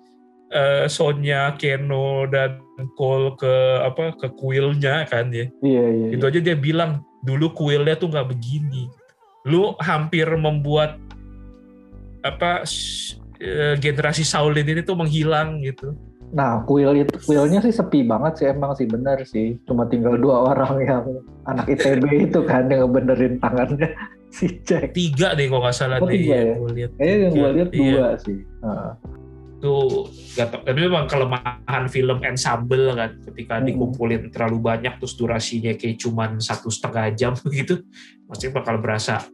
[0.55, 2.63] eh, Sonya, Keno dan
[2.95, 5.51] Cole ke apa ke kuilnya kan ya.
[5.65, 6.07] Iya iya.
[6.15, 8.87] Itu aja dia bilang dulu kuilnya tuh nggak begini.
[9.49, 11.03] Lu hampir membuat
[12.23, 12.63] apa
[13.43, 15.97] eh, generasi Shaolin ini tuh menghilang gitu.
[16.37, 19.57] Nah, kuil itu kuilnya sih sepi banget sih emang sih benar sih.
[19.65, 21.03] Cuma tinggal dua orang yang
[21.49, 23.89] anak ITB itu kan yang ngebenerin tangannya
[24.37, 24.93] si Jack.
[24.93, 26.55] Tiga deh kalau nggak salah Oh, deh tiga ya?
[26.61, 26.91] gua lihat.
[27.01, 27.81] Kayaknya yang gue lihat iya.
[27.81, 28.39] dua sih.
[28.45, 28.93] Heeh.
[29.57, 30.05] Tuh
[30.37, 30.49] gak.
[30.61, 33.65] Tapi memang kelemahan film ensemble kan ketika Hmm.
[33.65, 37.81] dikumpulin terlalu banyak terus durasinya kayak cuman satu setengah jam gitu,
[38.29, 39.25] pasti bakal berasa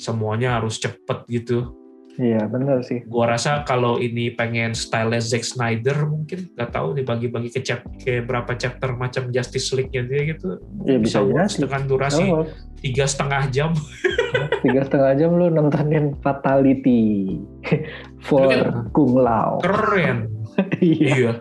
[0.00, 1.76] semuanya harus cepet gitu.
[2.18, 3.06] Iya benar sih.
[3.06, 8.26] Gua rasa kalau ini pengen style Zack Snyder mungkin nggak tahu dibagi-bagi ke chap kayak
[8.26, 11.62] berapa chapter macam Justice League-nya dia gitu Ya bisa works jadi.
[11.64, 12.42] dengan durasi Oh,
[12.76, 13.70] tiga setengah jam.
[14.66, 17.38] tiga setengah jam lu nontonin Fatality
[18.26, 19.62] for kan- Kung Lao.
[19.62, 20.26] Keren.
[20.82, 21.06] Iya.
[21.14, 21.32] iya.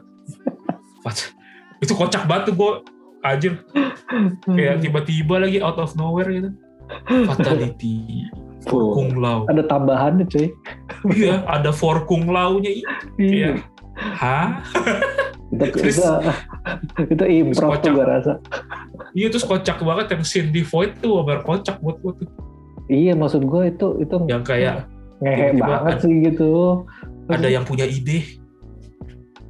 [1.80, 2.72] Itu kocak banget tuh gue
[3.20, 3.54] anjir
[4.46, 6.54] kayak tiba-tiba lagi out of nowhere gitu.
[7.26, 8.30] Fatality.
[8.66, 8.90] For Full.
[8.94, 9.46] Kung Lao.
[9.46, 10.50] Ada tambahannya cuy.
[11.14, 12.72] iya, ada for Kung Lao-nya.
[12.72, 12.90] Iya.
[13.18, 13.50] Iya.
[13.98, 14.62] Hah?
[15.50, 16.12] Itu, Terus- itu,
[17.08, 18.34] itu improv tuh gue rasa.
[19.14, 22.30] Iya terus kocak banget yang scene di Void tuh bener kocak buat gue tuh.
[22.88, 24.76] Iya maksud gue itu itu Yang kayak
[25.18, 26.52] ngehe banget ada- sih gitu.
[27.28, 28.24] ada yang punya ide,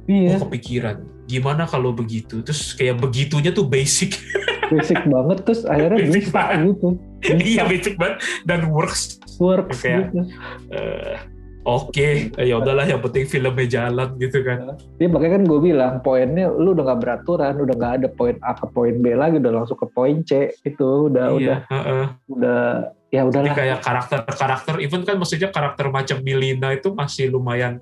[0.04, 0.96] Iya, oh kepikiran.
[1.28, 2.40] Gimana kalau begitu?
[2.40, 4.16] Terus kayak begitunya tuh basic.
[4.70, 6.58] basic banget terus akhirnya Basic bisa banget.
[6.68, 6.88] gitu.
[7.20, 9.18] iya Bisa basic banget dan works.
[9.36, 10.20] works Kayak- gitu.
[10.70, 11.16] Eh,
[11.60, 14.72] Oke, ya udahlah yang penting filmnya jalan gitu kan.
[14.96, 18.56] Dia makanya kan gue bilang poinnya lu udah nggak beraturan, udah nggak ada poin A
[18.56, 22.04] ke poin B lagi, udah langsung ke poin C itu udah udah iya, heeh.
[22.26, 22.62] udah
[23.08, 23.54] ya Jadi udahlah.
[23.56, 27.80] kayak karakter-karakter, even kan maksudnya karakter macam Milina itu masih lumayan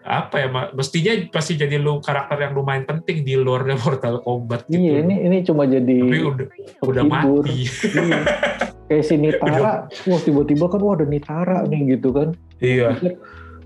[0.00, 4.80] apa ya, mestinya pasti jadi lu karakter yang lumayan penting di lore Mortal Kombat gitu.
[4.80, 6.46] Iya ini ini cuma jadi Tapi udah
[6.80, 7.68] udah mati.
[7.68, 8.20] Iya.
[8.88, 12.32] Kayak si Nitara, wah tiba-tiba kan wah ada Nitara nih gitu kan.
[12.56, 12.96] Iya.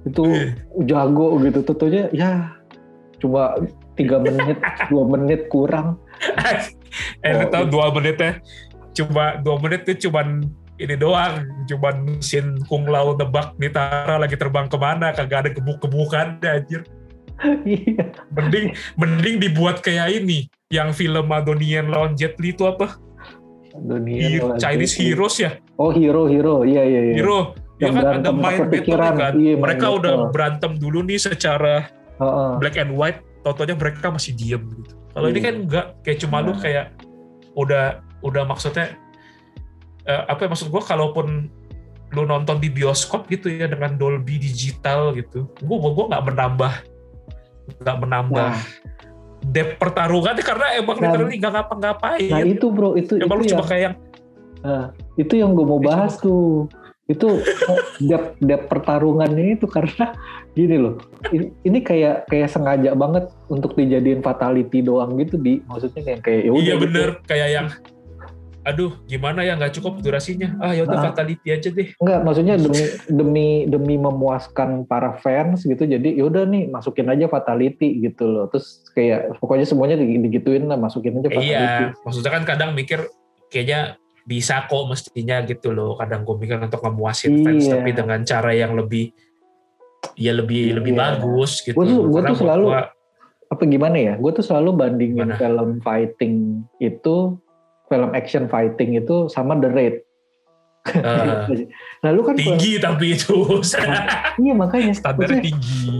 [0.03, 0.27] Itu
[0.83, 1.63] jago gitu.
[1.63, 2.59] Tentunya ya
[3.23, 3.55] cuma
[3.95, 4.59] tiga menit,
[4.91, 5.95] dua menit kurang.
[7.23, 8.43] eh, Oh, tahu dua menitnya
[8.93, 10.43] cuma dua menit tuh cuman
[10.83, 16.43] ini doang, cuman mesin Kung Lao nebak Nitara lagi terbang ke mana, kagak ada gebuk-gebukan
[16.43, 16.83] anjir.
[17.67, 18.13] Iya.
[18.31, 22.99] Mending mending dibuat kayak ini, yang film Madonian lawan Jet Li itu apa?
[23.73, 24.59] Dunia Hero-.
[24.61, 27.15] Chinese Heroes ya, Oh hero hero, iya iya iya.
[27.19, 27.57] Hero.
[27.81, 29.13] Ya Yang kan ada main pikiran.
[29.17, 29.33] kan.
[29.35, 30.31] Iya, mereka udah battle.
[30.31, 31.89] berantem dulu nih secara
[32.21, 32.51] Heeh.
[32.61, 34.95] black and white, totonya mereka masih diem gitu.
[35.11, 35.47] Kalau ini Iya.
[35.51, 36.95] kan enggak, kayak cuma lu kayak
[37.53, 37.85] udah
[38.23, 38.95] udah maksudnya
[40.07, 41.51] eh, apa ya, maksud gua kalaupun
[42.13, 46.73] lu nonton di bioskop gitu ya dengan Dolby digital gitu, gua gua, gua nggak menambah
[47.81, 48.59] nggak menambah Nah,
[49.43, 52.31] depth pertarungan karena emang Nah, literally nggak ngapa-ngapain.
[52.31, 53.93] nah itu bro, itu emang lu itu cuma yang, kayak
[55.19, 56.71] itu yang gue mau Itu bahas tuh.
[57.11, 57.43] Itu
[57.99, 60.15] depth, depth pertarungannya itu karena
[60.57, 61.03] gini loh.
[61.35, 66.41] Ini, ini kayak kayak sengaja banget untuk dijadiin fatality doang gitu di maksudnya kayak kayak
[66.47, 66.83] ya iya gitu.
[66.87, 67.67] bener kayak yang
[68.63, 71.05] aduh gimana ya nggak cukup durasinya ah ya udah Nah.
[71.09, 75.83] fatality aja deh Enggak, maksudnya demi demi demi memuaskan para fans gitu.
[75.83, 78.47] Jadi yaudah nih masukin aja fatality gitu loh.
[78.47, 81.51] Terus kayak pokoknya semuanya di- digituin lah, masukin aja fatality.
[81.51, 83.03] iya maksudnya kan kadang mikir
[83.49, 87.75] kayaknya bisa kok mestinya gitu loh kadang gue mikir untuk memuasin fans Iya.
[87.75, 89.11] tapi dengan cara yang lebih
[90.15, 90.75] ya lebih Iya.
[90.79, 92.91] lebih bagus gitu Gua tuh- gua Karena tuh selalu- gua-
[93.51, 94.15] Apa gimana ya?
[94.17, 95.37] Gue tuh selalu bandingin Gimana?
[95.37, 96.35] film fighting
[96.79, 97.37] itu
[97.93, 99.97] film action fighting itu sama The Raid.
[100.89, 101.69] eh,
[102.05, 103.63] Lalu kan tinggi tapi itu
[104.43, 105.55] iya makanya maksudnya tinggi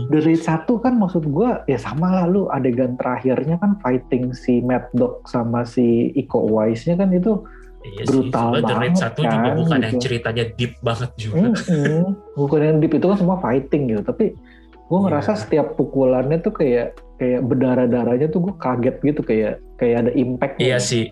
[0.09, 4.59] The Raid 1 kan maksud gua ya sama lah lu adegan terakhirnya kan fighting si
[4.59, 7.45] Mad Dog sama si Iko Uwais-nya kan itu
[7.83, 10.03] Iya brutal sih, sebenarnya The Raid banget satu juga kan, bukan yang gitu.
[10.03, 11.35] ceritanya deep banget juga.
[11.45, 12.03] Mm-mm.
[12.33, 14.25] bukan yang deep itu kan semua fighting gitu tapi
[14.83, 15.39] gue ngerasa Iya.
[15.39, 20.59] setiap pukulannya tuh kayak kayak berdarah darahnya tuh gue kaget gitu kayak kayak ada impact
[20.59, 21.07] Iya sih.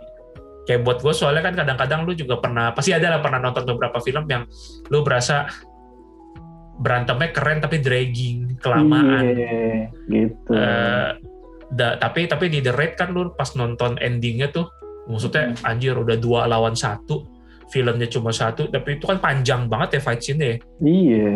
[0.62, 3.98] Kayak buat gue soalnya kan kadang-kadang lu juga pernah, pasti ada lah pernah nonton beberapa
[3.98, 4.46] film yang
[4.88, 5.50] lu berasa
[6.78, 9.22] berantemnya keren tapi dragging, kelamaan.
[9.28, 11.10] iya gitu Eh,
[11.70, 14.66] da- tapi tapi di The Raid kan lu pas nonton endingnya tuh,
[15.06, 15.68] maksudnya Hmm.
[15.68, 17.26] anjir udah dua lawan satu,
[17.68, 20.58] filmnya cuma satu, tapi itu kan panjang banget ya fight scene-nya ya.
[20.82, 21.30] iya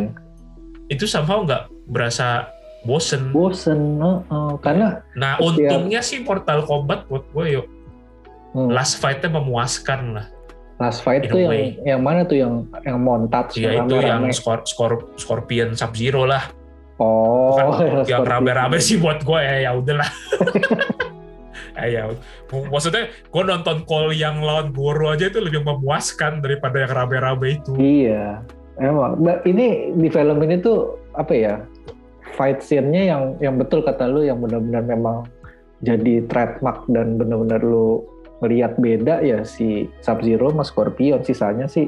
[0.86, 2.46] Itu somehow nggak berasa
[2.84, 3.30] bosen.
[3.32, 4.50] bosen heeh.
[4.60, 7.66] karena Nah untungnya sih Mortal Kombat buat gue yuk,
[8.56, 10.28] hmm, last fight-nya memuaskan lah.
[10.76, 14.28] last fight in tuh a yang yang mana tuh yang yang montage Ya itu yang
[14.32, 16.52] skor, skor, Scorpion Sub Zero lah.
[16.96, 18.96] Oh, Bukan ya, yang rame-rame itu.
[18.96, 20.08] sih buat gue ya ya udahlah.
[21.76, 22.08] Eh, ya,
[22.72, 27.72] maksudnya gue nonton call yang lawan Goro aja itu lebih memuaskan daripada yang rame-rame itu.
[27.76, 28.40] Iya,
[28.80, 29.20] emang.
[29.44, 31.54] Ini di film ini tuh apa ya?
[32.40, 35.28] Fight scene-nya yang yang betul kata lu yang benar-benar memang
[35.84, 38.08] jadi trademark dan benar-benar lu
[38.40, 41.88] ngelihat beda ya si Sub Zero sama Scorpion sisanya sih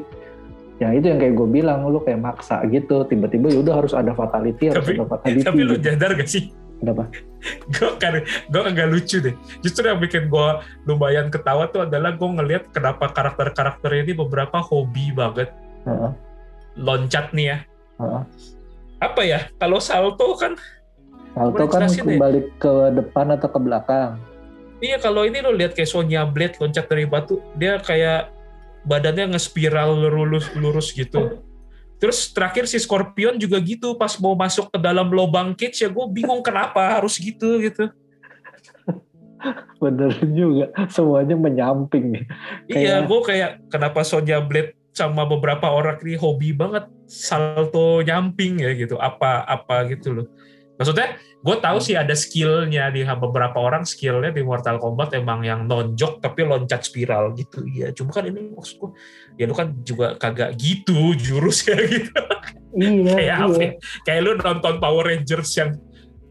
[0.78, 4.14] yang itu yang kayak gue bilang lu kayak maksa gitu tiba-tiba ya udah harus ada
[4.14, 5.84] fatality harus Tapi- ada fatality Tapi lu gitu.
[5.84, 6.44] jadar gak sih?
[6.78, 7.10] Kenapa?
[7.74, 9.34] gue kan gue agak lucu deh.
[9.60, 10.48] Justru yang bikin gue
[10.86, 15.50] lumayan ketawa tuh adalah gue ngelihat kenapa karakter-karakter ini beberapa hobi banget
[15.84, 16.12] Heeh,
[16.78, 17.58] loncat nih ya.
[17.98, 18.24] heeh.
[18.98, 19.50] Apa ya?
[19.58, 20.54] Kalau salto kan,
[21.34, 22.14] Salto kan jelasin deh.
[22.14, 24.22] kembali ke depan atau ke belakang
[24.80, 28.30] iya kalau ini lo lihat kayak Sonya Blade loncat dari batu, dia kayak
[28.86, 31.42] badannya ngespiral lurus lurus gitu.
[31.98, 36.06] Terus terakhir si Scorpion juga gitu pas mau masuk ke dalam lubang cage ya gue
[36.14, 37.90] bingung kenapa harus gitu gitu.
[39.82, 42.26] bener juga semuanya menyamping nih
[42.66, 48.58] Iya, Kayak- gue kayak kenapa Sonya Blade sama beberapa orang ini hobi banget salto nyamping
[48.62, 48.98] ya gitu.
[48.98, 50.28] Apa apa gitu loh.
[50.78, 55.66] Maksudnya gue tahu sih ada skillnya di beberapa orang skillnya di Mortal Kombat emang yang
[55.66, 57.66] nonjok tapi loncat spiral gitu.
[57.66, 58.92] Iya, cuma kan ini maksud gue
[59.42, 62.14] ya lu kan juga kagak gitu jurusnya gitu.
[62.78, 63.58] iya kayak apa?
[63.58, 63.72] iya ya?
[64.06, 65.72] Kayak lu nonton Power Rangers yang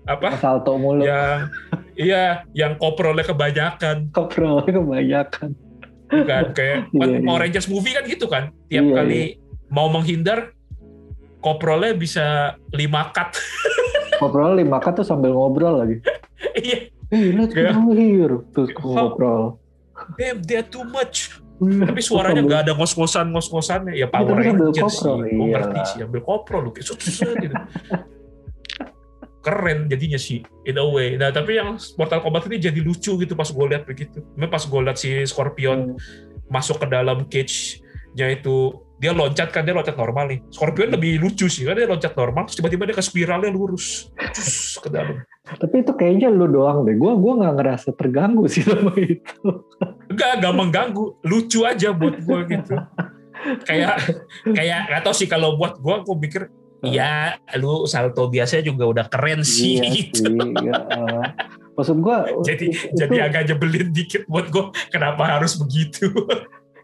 [0.06, 0.38] apa?
[0.38, 1.50] salto mulu yang
[1.98, 4.14] iya, yang koprolnya kebanyakan.
[4.14, 5.50] koprolnya kebanyakan
[6.06, 7.18] kan kayak Iya, kan iya.
[7.26, 9.20] Power Rangers movie kan gitu kan tiap Iya, kali
[9.66, 10.54] mau menghindar
[11.42, 13.34] koprolnya bisa lima cut
[14.18, 15.96] Ngobrol lima kan tuh sambil ngobrol lagi.
[16.58, 17.70] iya Eh, let's Iya.
[17.70, 18.36] go here.
[18.50, 19.62] Terus ngobrol.
[20.14, 24.68] damn they are too much tapi suaranya nggak ada ngos-ngosan ngos-ngosannya ya Power tapi sambil
[24.68, 26.92] Rangers sih gue iya ngerti sih ambil koprol lu gitu
[29.40, 33.32] keren jadinya sih in a way nah tapi yang Mortal Kombat ini jadi lucu gitu
[33.32, 35.98] pas gue lihat begitu Memang pas gue lihat si Scorpion Hmm.
[36.46, 40.40] masuk ke dalam cage-nya itu dia loncat kan dia loncat normal nih.
[40.48, 44.80] Scorpion lebih lucu sih kan dia loncat normal terus tiba-tiba dia ke spiralnya lurus Cus,
[44.80, 45.20] ke dalam.
[45.46, 46.96] Tapi itu kayaknya lu doang deh.
[46.96, 49.64] Gua gua nggak ngerasa terganggu sih sama itu.
[50.08, 52.74] Enggak, enggak mengganggu, lucu aja buat gue gitu.
[53.68, 53.94] kayak
[54.56, 56.42] kayak nggak tahu sih kalau buat gue gue pikir
[56.82, 60.24] ya lu salto biasanya juga udah keren sih iya gitu.
[60.24, 60.34] sih.
[60.66, 60.74] ya.
[61.76, 66.08] Maksud gua Jadi itu, jadi agak nyebelin dikit buat gue kenapa harus begitu.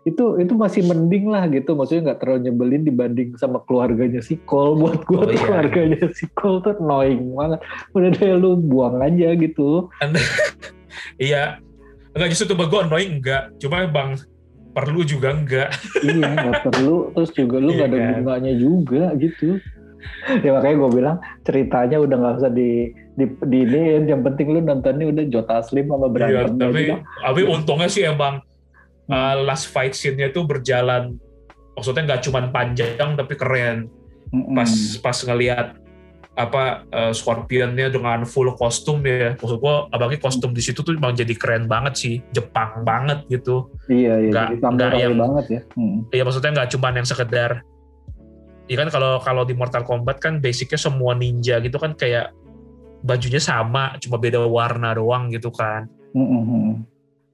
[0.03, 1.73] Itu itu masih mending lah gitu.
[1.73, 4.75] Maksudnya nggak terlalu nyebelin dibanding sama keluarganya si Cole.
[4.81, 5.39] Buat gua Oh, iya.
[5.39, 7.61] keluarganya si Cole tuh annoying banget.
[7.93, 9.87] Udah deh lu buang aja gitu.
[11.15, 11.61] Iya,
[12.13, 14.17] enggak justru tuh gue annoying enggak, cuma bang
[14.73, 15.73] perlu juga enggak.
[16.05, 17.13] iya nggak perlu.
[17.13, 18.17] Terus juga lu nggak ada Iya kan?
[18.19, 19.61] gunanya juga gitu.
[20.43, 22.71] ya makanya gue bilang ceritanya udah nggak usah di
[23.13, 24.05] di di iniin.
[24.05, 26.97] yang penting lu nontonnya udah Jota Slim sama Iya, berantem tapi aja.
[27.23, 28.41] tapi untungnya sih emang
[29.13, 31.21] uh, last fight scene-nya itu berjalan
[31.77, 33.93] maksudnya nggak cuma panjang tapi keren.
[34.57, 34.73] Pas
[35.05, 35.77] pas ngelihat
[36.33, 39.37] apa uh, Scorpion-nya dengan full kostum ya.
[39.37, 43.69] Maksud gua apalagi kostum di situ tuh emang jadi keren banget sih, Jepang banget gitu.
[43.93, 45.97] iya iya samurai nggak yang- banget ya Mm.
[46.09, 47.51] Iya maksudnya nggak cuma yang sekedar
[48.71, 52.33] Iya kan kalau kalau di Mortal Kombat kan basicnya semua ninja gitu kan kayak
[53.03, 55.91] bajunya sama, cuma beda warna doang gitu kan.
[56.15, 56.87] Mm-mm.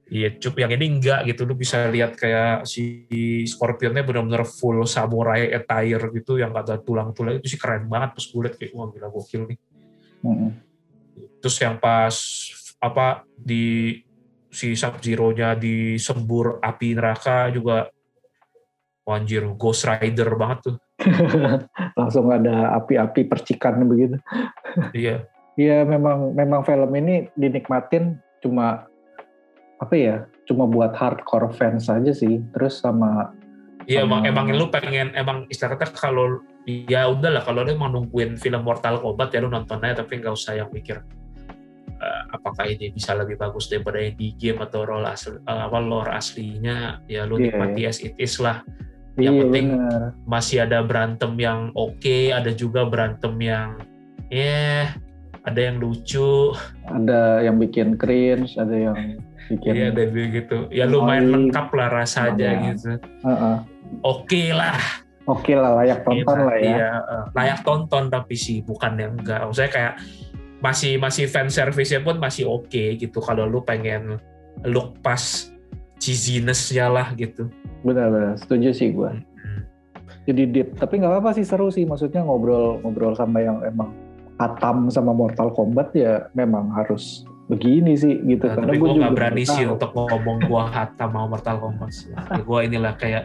[0.09, 1.45] Iya, cup yang ini enggak gitu.
[1.45, 3.05] Lu bisa lihat kayak si
[3.45, 8.41] Scorpionnya benar-benar full samurai attire gitu yang ada tulang-tulang itu sih keren banget pas gue
[8.41, 9.57] liat kayak wah gila gokil nih.
[10.25, 10.51] Mm-mm.
[11.39, 12.15] Terus yang pas
[12.81, 14.01] apa di
[14.49, 17.85] si Sub Zero-nya disembur api neraka juga
[19.05, 20.75] anjir Ghost Rider banget tuh.
[21.99, 24.19] langsung ada api-api percikan begitu
[24.91, 25.23] Iya.
[25.55, 28.87] Iya memang memang film ini dinikmatin cuma
[29.79, 33.31] apa ya cuma buat hardcore fans aja sih terus sama
[33.89, 38.37] Iya emang emang lu pengen emang istilah kata kalau ya udahlah kalau lu emang nungguin
[38.37, 41.01] film Mortal Kombat ya lu nonton aja tapi nggak usah yang mikir
[41.97, 46.11] eh, apakah ini bisa lebih bagus daripada yang di game atau role asli, apa lore
[46.13, 48.61] aslinya ya lu Iya, nikmati as it is lah.
[49.17, 50.01] Iya Yang penting- benar.
[50.29, 53.69] masih ada berantem yang oke ada juga berantem yang
[54.29, 54.93] ya
[55.49, 56.53] ada yang lucu.
[56.85, 59.17] Ada yang bikin cringe ada yang
[59.49, 62.69] bikin ya dan gitu ya lumayan lengkap lah rasanya Lumayan.
[62.69, 62.89] gitu
[63.25, 63.55] Heeh.
[64.01, 64.77] oke lah
[65.25, 69.13] oke lah layak tonton Iya, lah ya iya, eh, layak tonton tapi sih bukan yang
[69.13, 69.41] enggak.
[69.41, 69.93] Maksudnya kayak
[70.59, 74.19] masih masih fan service-nya pun masih oke gitu kalau lu pengen
[74.63, 75.47] look pas
[75.97, 77.47] cheesiness-nya lah gitu.
[77.79, 79.07] benar-benar setuju sih gue
[79.39, 79.63] Hmm.
[80.25, 83.95] jadi deep tapi nggak apa-apa sih seru sih maksudnya ngobrol ngobrol sama yang emang
[84.35, 88.99] Atam sama Mortal Kombat ya memang harus begini sih gitu Nah, karena tapi gue gue
[89.01, 91.89] nggak berani sih untuk ngomong gue hatam mau Mortal Kombat.
[92.05, 93.23] Ya, gue inilah kayak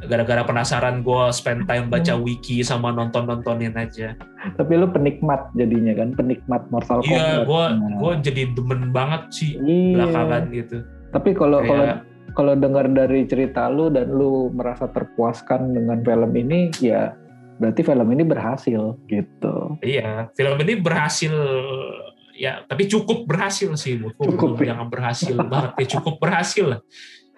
[0.00, 2.22] gara-gara penasaran gue spend time baca Hmm.
[2.22, 4.14] wiki sama nonton-nontonin aja.
[4.54, 9.22] tapi lu penikmat jadinya kan penikmat Mortal Iya, Kombat gue Nah, gue jadi demen banget
[9.28, 9.92] sih iya.
[9.98, 10.76] belakangan gitu.
[11.08, 11.86] tapi kalau kalau
[12.32, 17.10] kalau dengar dari cerita lu dan lu merasa terpuaskan dengan film ini ya
[17.58, 21.34] berarti film ini berhasil gitu iya, film ini berhasil
[22.38, 24.14] ya, tapi cukup berhasil sih gue.
[24.14, 24.72] Cukup, ya?
[24.72, 26.80] Jangan berhasil banget ya, cukup berhasil lah.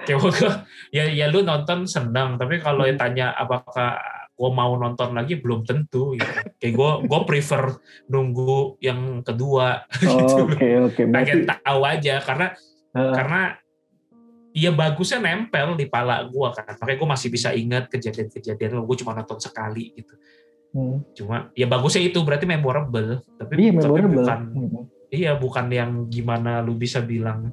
[0.01, 2.93] Kayak ya ya lu nonton senang, tapi kalau Hmm.
[2.97, 3.97] ditanya apakah
[4.33, 6.33] gue mau nonton lagi belum tentu gitu.
[6.57, 7.77] Kayak gue gue prefer
[8.09, 10.49] nunggu yang kedua gitu.
[10.49, 12.47] oke oke Pengen berarti tahu aja karena
[12.97, 13.43] eh, karena
[14.51, 19.15] Iya bagusnya nempel di pala gue kan, makanya gue masih bisa ingat kejadian-kejadian gue cuma
[19.15, 20.19] nonton sekali gitu.
[20.75, 20.97] Hmm.
[21.17, 24.85] Cuma ya bagusnya itu berarti memorable, tapi iya tapi memorable bukan Hmm.
[25.11, 27.51] iya bukan yang gimana lu bisa bilang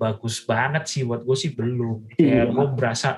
[0.00, 2.16] bagus banget sih buat gue sih belum.
[2.16, 2.46] Iya.
[2.46, 3.10] Kayak gue berasa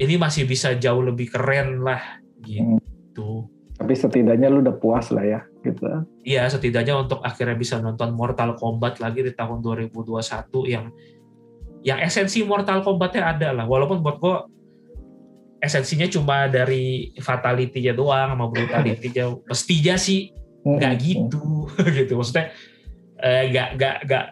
[0.00, 2.00] ini masih bisa jauh lebih keren lah
[2.42, 3.48] gitu.
[3.72, 5.82] tapi setidaknya lu udah puas lah ya gitu
[6.22, 10.22] Iya setidaknya untuk akhirnya bisa nonton Mortal Kombat lagi di tahun 2021
[10.70, 10.86] yang
[11.82, 13.66] yang esensi Mortal Kombatnya ada lah.
[13.66, 14.36] Walaupun buat gue
[15.62, 19.30] esensinya cuma dari fatality-nya doang sama brutality-nya.
[19.50, 20.34] Mestinya sih
[20.66, 21.02] nggak Hmm.
[21.02, 21.70] gitu.
[22.02, 22.12] gitu.
[22.18, 22.50] Maksudnya
[23.22, 24.26] eh, nggak nggak nggak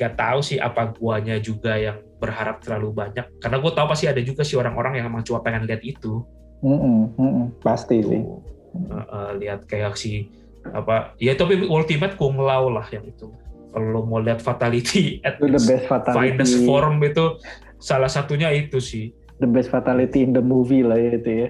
[0.00, 3.28] nggak tahu sih apa guanya juga yang berharap terlalu banyak.
[3.38, 6.24] Karena gue tahu pasti ada juga sih orang-orang yang emang cuma pengen lihat itu.
[6.64, 7.60] Hmm, hmm.
[7.60, 8.20] pasti sih.
[8.24, 13.26] Tuh Eh, eh, lihat kayak si apa ya tapi ultimate kung lao lah yang itu.
[13.70, 16.14] Kalau mau lihat fatality at the best fatality.
[16.14, 17.38] finest form itu
[17.82, 19.10] salah satunya itu sih
[19.40, 21.48] the best fatality in the movie lah ya itu ya.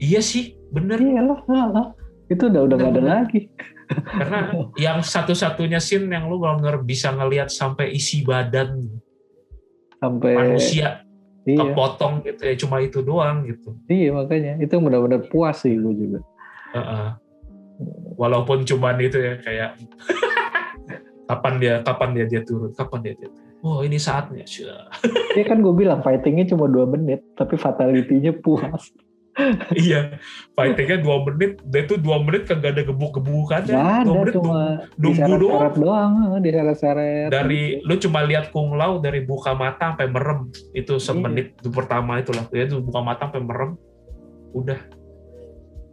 [0.00, 1.02] Iya sih bener.
[1.02, 1.88] Iya lah lah.
[2.30, 3.50] itu udah udah nggak ada lagi.
[3.90, 8.86] Karena yang satu-satunya scene yang lu benar bisa ngelihat sampai isi badan
[9.98, 11.02] sampai manusia
[11.42, 11.58] iya.
[11.58, 13.74] kepotong gitu ya cuma itu doang gitu.
[13.90, 14.62] Iya makanya.
[14.62, 16.20] Itu benar-benar puas sih gue juga.
[16.70, 17.08] Heeh.
[18.20, 19.70] walaupun cuman itu ya kayak
[21.32, 23.49] kapan dia kapan dia dia turun kapan dia dia turun.
[23.64, 24.88] Oh ini saatnya Syah.
[25.38, 28.90] Iya kan gue bilang fightingnya cuma dua menit tapi fatality-nya puas.
[29.72, 30.18] Iya
[30.58, 34.60] fightingnya dua menit dia tuh dua menit kagak ada gebuk-gebukannya nggak dua menit cuma
[34.98, 36.12] nunggu diseret-seret doang.
[36.42, 40.50] diseret-seret dari lu cuma lihat Kung Lao dari buka mata sampai merem.
[40.74, 42.44] Itu semenit itu pertama itulah.
[42.50, 43.70] Dia tuh buka mata sampai merem.
[44.50, 44.80] Udah.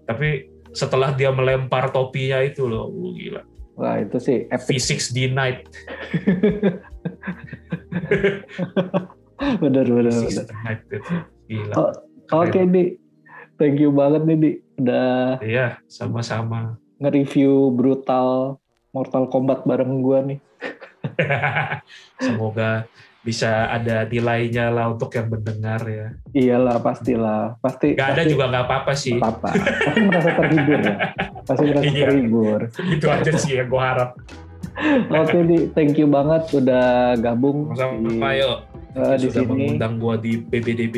[0.10, 3.46] Tapi setelah dia melempar topinya itu loh gila.
[3.78, 4.66] Wah itu sih epic.
[4.66, 5.62] Physics denied
[9.64, 10.46] bener bener, bener.
[10.74, 11.14] itu
[11.48, 11.74] gila.
[11.76, 11.92] Oh,
[12.38, 12.98] oke di.
[13.58, 14.52] Thank you banget nih di.
[14.78, 16.78] Udah iya sama-sama.
[16.98, 18.58] nge-review brutal
[18.90, 20.38] Mortal Kombat bareng gua nih.
[22.18, 22.86] Semoga
[23.22, 26.08] bisa ada nilainya lah untuk yang mendengar ya.
[26.32, 27.60] Iyalah pastilah.
[27.60, 29.16] Pasti Gak ada pasti- juga nggak apa-apa sih.
[29.18, 29.50] Apa-apa.
[29.54, 30.96] Pasti merasa terhibur ya.
[31.44, 32.06] Pasti merasa Iya.
[32.08, 32.60] terhibur.
[32.88, 34.10] Itu aja sih yang gue harap
[35.10, 38.58] oke di thank you banget udah gabung sama-sama yuk
[38.94, 39.50] eh, di sudah sini.
[39.50, 40.98] mengundang gue di BBDB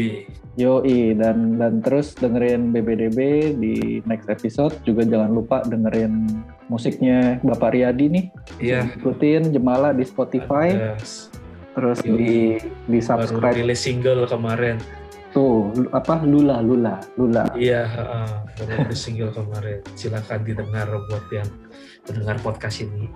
[0.59, 4.75] Yoi dan dan terus dengerin BBDB di next episode.
[4.83, 6.27] Juga jangan lupa dengerin
[6.67, 8.25] musiknya Bapak Riyadi nih.
[8.59, 8.91] Iya.
[8.99, 10.75] Ikutin Jemala di Spotify.
[10.75, 11.31] Yes.
[11.79, 12.17] terus Yoi.
[12.19, 12.35] di
[12.91, 13.55] di baru subscribe.
[13.55, 14.75] rilis single kemarin.
[15.31, 16.19] Tuh apa?
[16.27, 17.47] Lula Lula Lula.
[17.55, 17.87] Iya
[18.59, 19.79] baru rilis single kemarin.
[19.95, 21.47] Silakan didengar buat yang
[22.03, 23.07] mendengar podcast ini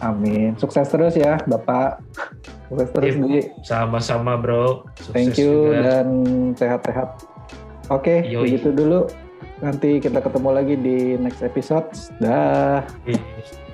[0.00, 1.98] Amin sukses terus ya Bapak
[2.68, 3.24] sukses terus Yep.
[3.24, 5.82] Bi sama-sama bro Sukses thank you juga.
[5.82, 6.06] dan
[6.54, 7.08] sehat-sehat
[7.88, 8.44] oke Yoi.
[8.46, 9.10] begitu dulu
[9.58, 13.66] nanti kita ketemu lagi di next episode dah Iya.